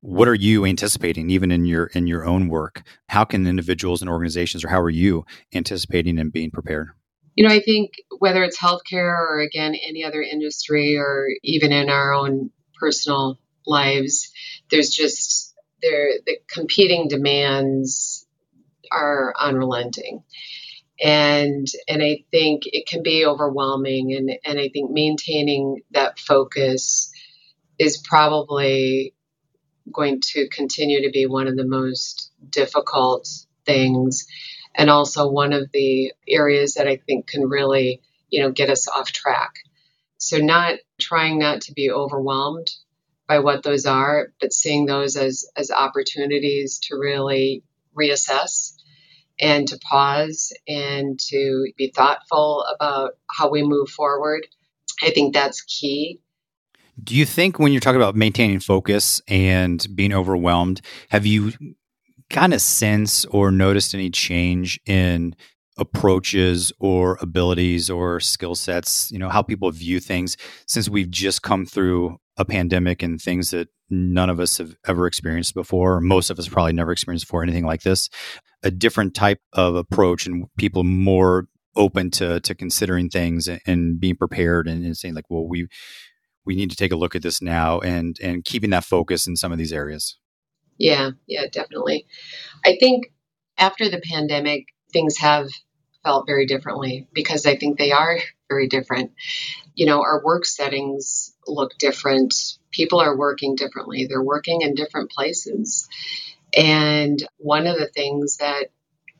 What 0.00 0.28
are 0.28 0.34
you 0.34 0.64
anticipating 0.64 1.28
even 1.28 1.52
in 1.52 1.66
your 1.66 1.86
in 1.88 2.06
your 2.06 2.24
own 2.24 2.48
work? 2.48 2.82
How 3.08 3.24
can 3.24 3.46
individuals 3.46 4.00
and 4.00 4.08
organizations 4.08 4.64
or 4.64 4.68
how 4.68 4.80
are 4.80 4.88
you 4.88 5.26
anticipating 5.54 6.18
and 6.18 6.32
being 6.32 6.50
prepared? 6.50 6.88
You 7.36 7.46
know 7.46 7.54
i 7.54 7.60
think 7.60 7.92
whether 8.18 8.42
it's 8.42 8.58
healthcare 8.58 9.14
or 9.14 9.40
again 9.40 9.74
any 9.74 10.04
other 10.04 10.20
industry 10.20 10.96
or 10.96 11.28
even 11.42 11.72
in 11.72 11.88
our 11.88 12.12
own 12.12 12.50
personal 12.78 13.38
lives 13.66 14.30
there's 14.70 14.90
just 14.90 15.54
there 15.80 16.10
the 16.26 16.38
competing 16.48 17.08
demands 17.08 18.26
are 18.92 19.32
unrelenting 19.38 20.22
and 21.02 21.66
and 21.88 22.02
i 22.02 22.24
think 22.30 22.62
it 22.66 22.86
can 22.86 23.02
be 23.02 23.24
overwhelming 23.24 24.14
and 24.14 24.30
and 24.44 24.58
i 24.58 24.68
think 24.68 24.90
maintaining 24.90 25.82
that 25.92 26.18
focus 26.18 27.10
is 27.78 27.96
probably 27.98 29.14
going 29.92 30.20
to 30.20 30.48
continue 30.48 31.02
to 31.02 31.10
be 31.10 31.26
one 31.26 31.48
of 31.48 31.56
the 31.56 31.66
most 31.66 32.30
difficult 32.50 33.28
things 33.66 34.26
and 34.74 34.90
also 34.90 35.28
one 35.28 35.52
of 35.52 35.70
the 35.72 36.12
areas 36.28 36.74
that 36.74 36.86
I 36.86 36.96
think 36.96 37.26
can 37.26 37.48
really, 37.48 38.00
you 38.28 38.42
know, 38.42 38.52
get 38.52 38.70
us 38.70 38.88
off 38.88 39.12
track. 39.12 39.54
So 40.18 40.38
not 40.38 40.78
trying 41.00 41.38
not 41.38 41.62
to 41.62 41.72
be 41.72 41.90
overwhelmed 41.90 42.70
by 43.26 43.40
what 43.40 43.62
those 43.62 43.86
are, 43.86 44.32
but 44.40 44.52
seeing 44.52 44.86
those 44.86 45.16
as 45.16 45.46
as 45.56 45.70
opportunities 45.70 46.78
to 46.84 46.96
really 46.96 47.62
reassess 47.96 48.74
and 49.40 49.66
to 49.68 49.78
pause 49.78 50.52
and 50.68 51.18
to 51.18 51.72
be 51.76 51.92
thoughtful 51.94 52.64
about 52.74 53.12
how 53.30 53.50
we 53.50 53.62
move 53.62 53.88
forward. 53.88 54.46
I 55.02 55.10
think 55.10 55.34
that's 55.34 55.62
key 55.62 56.20
do 57.02 57.14
you 57.16 57.24
think 57.24 57.58
when 57.58 57.72
you're 57.72 57.80
talking 57.80 58.00
about 58.00 58.16
maintaining 58.16 58.60
focus 58.60 59.22
and 59.28 59.86
being 59.94 60.12
overwhelmed, 60.12 60.80
have 61.08 61.24
you 61.24 61.52
kind 62.28 62.54
of 62.54 62.60
sense 62.60 63.24
or 63.26 63.50
noticed 63.50 63.94
any 63.94 64.10
change 64.10 64.80
in 64.86 65.34
approaches 65.78 66.72
or 66.78 67.18
abilities 67.20 67.90
or 67.90 68.20
skill 68.20 68.54
sets, 68.54 69.10
you 69.10 69.18
know, 69.18 69.28
how 69.28 69.42
people 69.42 69.70
view 69.70 69.98
things 69.98 70.36
since 70.66 70.88
we've 70.88 71.10
just 71.10 71.42
come 71.42 71.64
through 71.64 72.18
a 72.36 72.44
pandemic 72.44 73.02
and 73.02 73.20
things 73.20 73.50
that 73.50 73.68
none 73.90 74.30
of 74.30 74.40
us 74.40 74.58
have 74.58 74.76
ever 74.86 75.06
experienced 75.06 75.54
before, 75.54 76.00
most 76.00 76.30
of 76.30 76.38
us 76.38 76.48
probably 76.48 76.72
never 76.72 76.92
experienced 76.92 77.26
before 77.26 77.42
anything 77.42 77.66
like 77.66 77.82
this, 77.82 78.08
a 78.62 78.70
different 78.70 79.14
type 79.14 79.40
of 79.52 79.74
approach 79.74 80.26
and 80.26 80.46
people 80.56 80.84
more 80.84 81.48
open 81.76 82.10
to 82.10 82.40
to 82.40 82.54
considering 82.54 83.08
things 83.08 83.46
and, 83.46 83.60
and 83.66 84.00
being 84.00 84.16
prepared 84.16 84.66
and, 84.66 84.84
and 84.84 84.96
saying 84.96 85.14
like, 85.14 85.28
well, 85.28 85.46
we 85.46 85.68
we 86.44 86.54
need 86.56 86.70
to 86.70 86.76
take 86.76 86.92
a 86.92 86.96
look 86.96 87.14
at 87.14 87.22
this 87.22 87.42
now 87.42 87.80
and 87.80 88.16
and 88.22 88.44
keeping 88.44 88.70
that 88.70 88.84
focus 88.84 89.26
in 89.26 89.36
some 89.36 89.52
of 89.52 89.58
these 89.58 89.72
areas. 89.72 90.16
Yeah, 90.78 91.10
yeah, 91.26 91.46
definitely. 91.52 92.06
I 92.64 92.76
think 92.80 93.12
after 93.58 93.88
the 93.88 94.00
pandemic, 94.00 94.66
things 94.92 95.18
have 95.18 95.48
felt 96.02 96.26
very 96.26 96.46
differently 96.46 97.06
because 97.12 97.44
I 97.46 97.56
think 97.56 97.78
they 97.78 97.92
are 97.92 98.18
very 98.48 98.66
different. 98.66 99.12
You 99.74 99.86
know, 99.86 100.00
our 100.02 100.22
work 100.24 100.46
settings 100.46 101.34
look 101.46 101.76
different. 101.78 102.34
People 102.70 103.00
are 103.00 103.16
working 103.16 103.56
differently. 103.56 104.06
They're 104.06 104.22
working 104.22 104.62
in 104.62 104.74
different 104.74 105.10
places. 105.10 105.88
And 106.56 107.22
one 107.38 107.66
of 107.66 107.78
the 107.78 107.88
things 107.88 108.38
that 108.38 108.66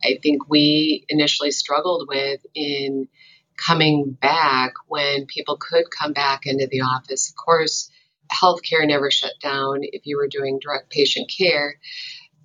I 0.03 0.19
think 0.23 0.49
we 0.49 1.05
initially 1.09 1.51
struggled 1.51 2.09
with 2.09 2.41
in 2.55 3.09
coming 3.57 4.17
back 4.21 4.73
when 4.89 5.27
people 5.27 5.57
could 5.59 5.85
come 5.91 6.13
back 6.13 6.47
into 6.47 6.67
the 6.67 6.81
office. 6.81 7.29
Of 7.29 7.37
course, 7.37 7.91
healthcare 8.33 8.87
never 8.87 9.11
shut 9.11 9.35
down 9.43 9.81
if 9.83 10.07
you 10.07 10.17
were 10.17 10.29
doing 10.29 10.59
direct 10.59 10.91
patient 10.91 11.31
care, 11.37 11.79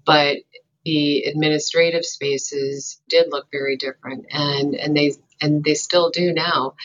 but 0.05 0.37
the 0.83 1.23
administrative 1.23 2.05
spaces 2.05 3.01
did 3.09 3.31
look 3.31 3.47
very 3.51 3.77
different 3.77 4.25
and, 4.31 4.75
and 4.75 4.95
they 4.95 5.13
and 5.41 5.63
they 5.63 5.73
still 5.73 6.11
do 6.11 6.31
now. 6.31 6.75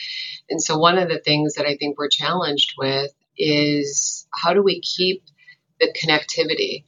And 0.49 0.61
so 0.61 0.77
one 0.77 0.97
of 0.97 1.07
the 1.07 1.19
things 1.19 1.53
that 1.55 1.65
I 1.65 1.77
think 1.77 1.97
we're 1.97 2.09
challenged 2.09 2.73
with 2.77 3.11
is 3.37 4.27
how 4.33 4.53
do 4.53 4.61
we 4.61 4.81
keep 4.81 5.23
the 5.79 5.93
connectivity? 5.93 6.83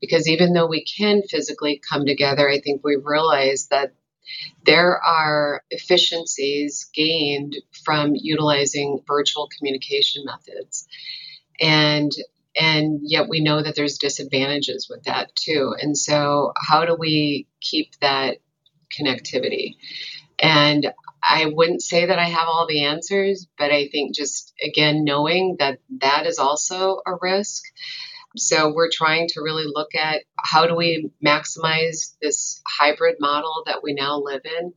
Because 0.00 0.28
even 0.28 0.52
though 0.52 0.66
we 0.66 0.84
can 0.84 1.22
physically 1.22 1.80
come 1.88 2.06
together, 2.06 2.48
I 2.48 2.60
think 2.60 2.82
we 2.84 2.96
realize 2.96 3.68
that 3.68 3.94
there 4.64 5.00
are 5.02 5.62
efficiencies 5.70 6.90
gained 6.94 7.56
from 7.84 8.12
utilizing 8.14 9.00
virtual 9.06 9.48
communication 9.56 10.24
methods. 10.24 10.86
And 11.60 12.10
and 12.58 13.00
yet 13.02 13.28
we 13.28 13.40
know 13.40 13.62
that 13.62 13.74
there's 13.76 13.98
disadvantages 13.98 14.86
with 14.90 15.04
that 15.04 15.34
too. 15.36 15.74
And 15.80 15.96
so 15.96 16.52
how 16.56 16.84
do 16.84 16.94
we 16.94 17.46
keep 17.60 17.98
that 18.00 18.38
connectivity? 18.90 19.76
And 20.38 20.92
I 21.22 21.46
wouldn't 21.46 21.82
say 21.82 22.06
that 22.06 22.18
I 22.18 22.24
have 22.28 22.48
all 22.48 22.66
the 22.66 22.84
answers, 22.84 23.46
but 23.58 23.70
I 23.70 23.88
think 23.88 24.14
just 24.14 24.54
again 24.62 25.04
knowing 25.04 25.56
that 25.58 25.78
that 26.00 26.26
is 26.26 26.38
also 26.38 27.00
a 27.06 27.12
risk 27.20 27.64
so 28.36 28.72
we're 28.72 28.90
trying 28.90 29.28
to 29.28 29.42
really 29.42 29.66
look 29.66 29.94
at 29.94 30.22
how 30.38 30.66
do 30.66 30.74
we 30.74 31.10
maximize 31.24 32.14
this 32.20 32.62
hybrid 32.66 33.16
model 33.20 33.62
that 33.66 33.82
we 33.82 33.92
now 33.92 34.20
live 34.20 34.42
in 34.44 34.72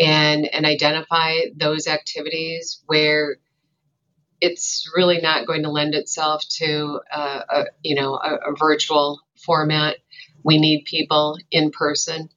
and 0.00 0.46
and 0.54 0.64
identify 0.64 1.34
those 1.56 1.86
activities 1.86 2.82
where 2.86 3.36
it's 4.40 4.90
really 4.96 5.20
not 5.20 5.46
going 5.46 5.64
to 5.64 5.70
lend 5.70 5.94
itself 5.94 6.44
to 6.48 7.00
a, 7.12 7.20
a 7.20 7.64
you 7.82 7.94
know 7.94 8.14
a, 8.14 8.52
a 8.52 8.56
virtual 8.56 9.20
format. 9.44 9.96
We 10.44 10.58
need 10.58 10.84
people 10.84 11.36
in 11.50 11.70
person. 11.70 12.30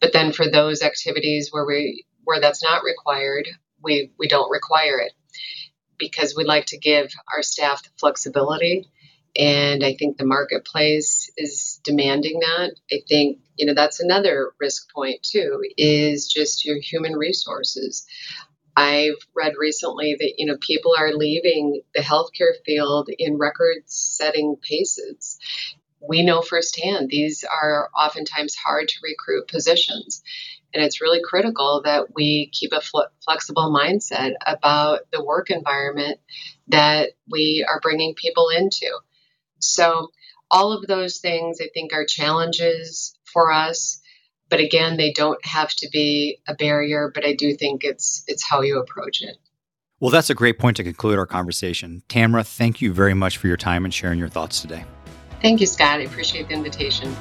But 0.00 0.12
then 0.12 0.32
for 0.32 0.50
those 0.50 0.82
activities 0.82 1.50
where 1.52 1.64
we 1.64 2.06
where 2.24 2.40
that's 2.40 2.62
not 2.62 2.84
required, 2.84 3.48
we 3.82 4.12
we 4.18 4.28
don't 4.28 4.50
require 4.50 4.98
it 4.98 5.12
because 5.98 6.34
we 6.36 6.44
like 6.44 6.66
to 6.66 6.78
give 6.78 7.12
our 7.34 7.42
staff 7.42 7.82
the 7.82 7.90
flexibility 7.98 8.90
and 9.36 9.82
I 9.82 9.94
think 9.94 10.18
the 10.18 10.26
marketplace 10.26 11.30
is 11.36 11.80
demanding 11.84 12.40
that. 12.40 12.72
I 12.92 13.00
think, 13.08 13.38
you 13.56 13.66
know, 13.66 13.74
that's 13.74 14.00
another 14.00 14.52
risk 14.60 14.92
point 14.92 15.22
too, 15.22 15.62
is 15.78 16.28
just 16.28 16.64
your 16.64 16.78
human 16.78 17.14
resources. 17.14 18.06
I've 18.76 19.16
read 19.34 19.54
recently 19.58 20.16
that, 20.18 20.34
you 20.36 20.46
know, 20.46 20.56
people 20.60 20.94
are 20.98 21.12
leaving 21.12 21.82
the 21.94 22.02
healthcare 22.02 22.54
field 22.64 23.08
in 23.18 23.38
record 23.38 23.82
setting 23.86 24.56
paces. 24.62 25.38
We 26.06 26.22
know 26.22 26.42
firsthand 26.42 27.08
these 27.08 27.44
are 27.44 27.90
oftentimes 27.96 28.54
hard 28.54 28.88
to 28.88 29.00
recruit 29.02 29.48
positions. 29.48 30.22
And 30.74 30.82
it's 30.82 31.00
really 31.00 31.20
critical 31.22 31.82
that 31.84 32.14
we 32.14 32.50
keep 32.52 32.72
a 32.72 32.80
fl- 32.80 33.12
flexible 33.24 33.74
mindset 33.74 34.32
about 34.46 35.00
the 35.12 35.22
work 35.22 35.50
environment 35.50 36.18
that 36.68 37.10
we 37.30 37.64
are 37.68 37.80
bringing 37.80 38.14
people 38.14 38.48
into. 38.48 38.90
So, 39.58 40.08
all 40.50 40.72
of 40.72 40.86
those 40.86 41.18
things 41.18 41.60
I 41.62 41.68
think 41.72 41.94
are 41.94 42.04
challenges 42.04 43.16
for 43.24 43.50
us. 43.50 44.00
But 44.50 44.60
again, 44.60 44.98
they 44.98 45.12
don't 45.12 45.42
have 45.46 45.70
to 45.76 45.88
be 45.90 46.40
a 46.46 46.54
barrier, 46.54 47.10
but 47.14 47.24
I 47.24 47.34
do 47.34 47.54
think 47.54 47.84
it's 47.84 48.22
it's 48.26 48.46
how 48.46 48.60
you 48.60 48.78
approach 48.78 49.22
it. 49.22 49.38
Well, 49.98 50.10
that's 50.10 50.30
a 50.30 50.34
great 50.34 50.58
point 50.58 50.76
to 50.78 50.84
conclude 50.84 51.18
our 51.18 51.26
conversation. 51.26 52.02
Tamara, 52.08 52.44
thank 52.44 52.82
you 52.82 52.92
very 52.92 53.14
much 53.14 53.38
for 53.38 53.46
your 53.46 53.56
time 53.56 53.84
and 53.84 53.94
sharing 53.94 54.18
your 54.18 54.28
thoughts 54.28 54.60
today. 54.60 54.84
Thank 55.40 55.60
you, 55.60 55.66
Scott. 55.66 56.00
I 56.00 56.02
appreciate 56.02 56.48
the 56.48 56.54
invitation. 56.54 57.16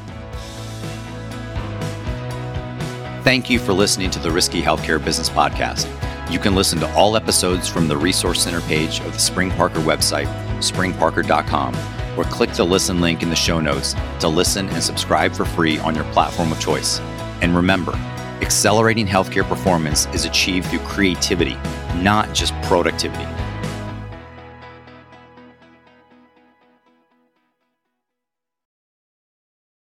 Thank 3.23 3.51
you 3.51 3.59
for 3.59 3.71
listening 3.71 4.09
to 4.11 4.19
the 4.19 4.31
Risky 4.31 4.63
Healthcare 4.63 5.03
Business 5.03 5.29
Podcast. 5.29 5.87
You 6.31 6.39
can 6.39 6.55
listen 6.55 6.79
to 6.79 6.91
all 6.95 7.15
episodes 7.15 7.67
from 7.67 7.87
the 7.87 7.95
Resource 7.95 8.41
Center 8.41 8.61
page 8.61 8.99
of 9.01 9.11
the 9.11 9.19
SpringParker 9.19 9.83
website, 9.83 10.25
springparker.com 10.57 11.75
or 12.17 12.23
click 12.23 12.51
the 12.53 12.63
listen 12.63 12.99
link 12.99 13.21
in 13.21 13.29
the 13.29 13.35
show 13.35 13.59
notes 13.59 13.93
to 14.21 14.27
listen 14.27 14.67
and 14.69 14.81
subscribe 14.81 15.33
for 15.33 15.45
free 15.45 15.77
on 15.79 15.93
your 15.93 16.03
platform 16.05 16.51
of 16.51 16.59
choice. 16.59 16.99
And 17.41 17.55
remember, 17.55 17.93
accelerating 18.41 19.05
healthcare 19.05 19.47
performance 19.47 20.07
is 20.15 20.25
achieved 20.25 20.67
through 20.67 20.79
creativity, 20.79 21.55
not 21.97 22.33
just 22.33 22.59
productivity. 22.63 23.27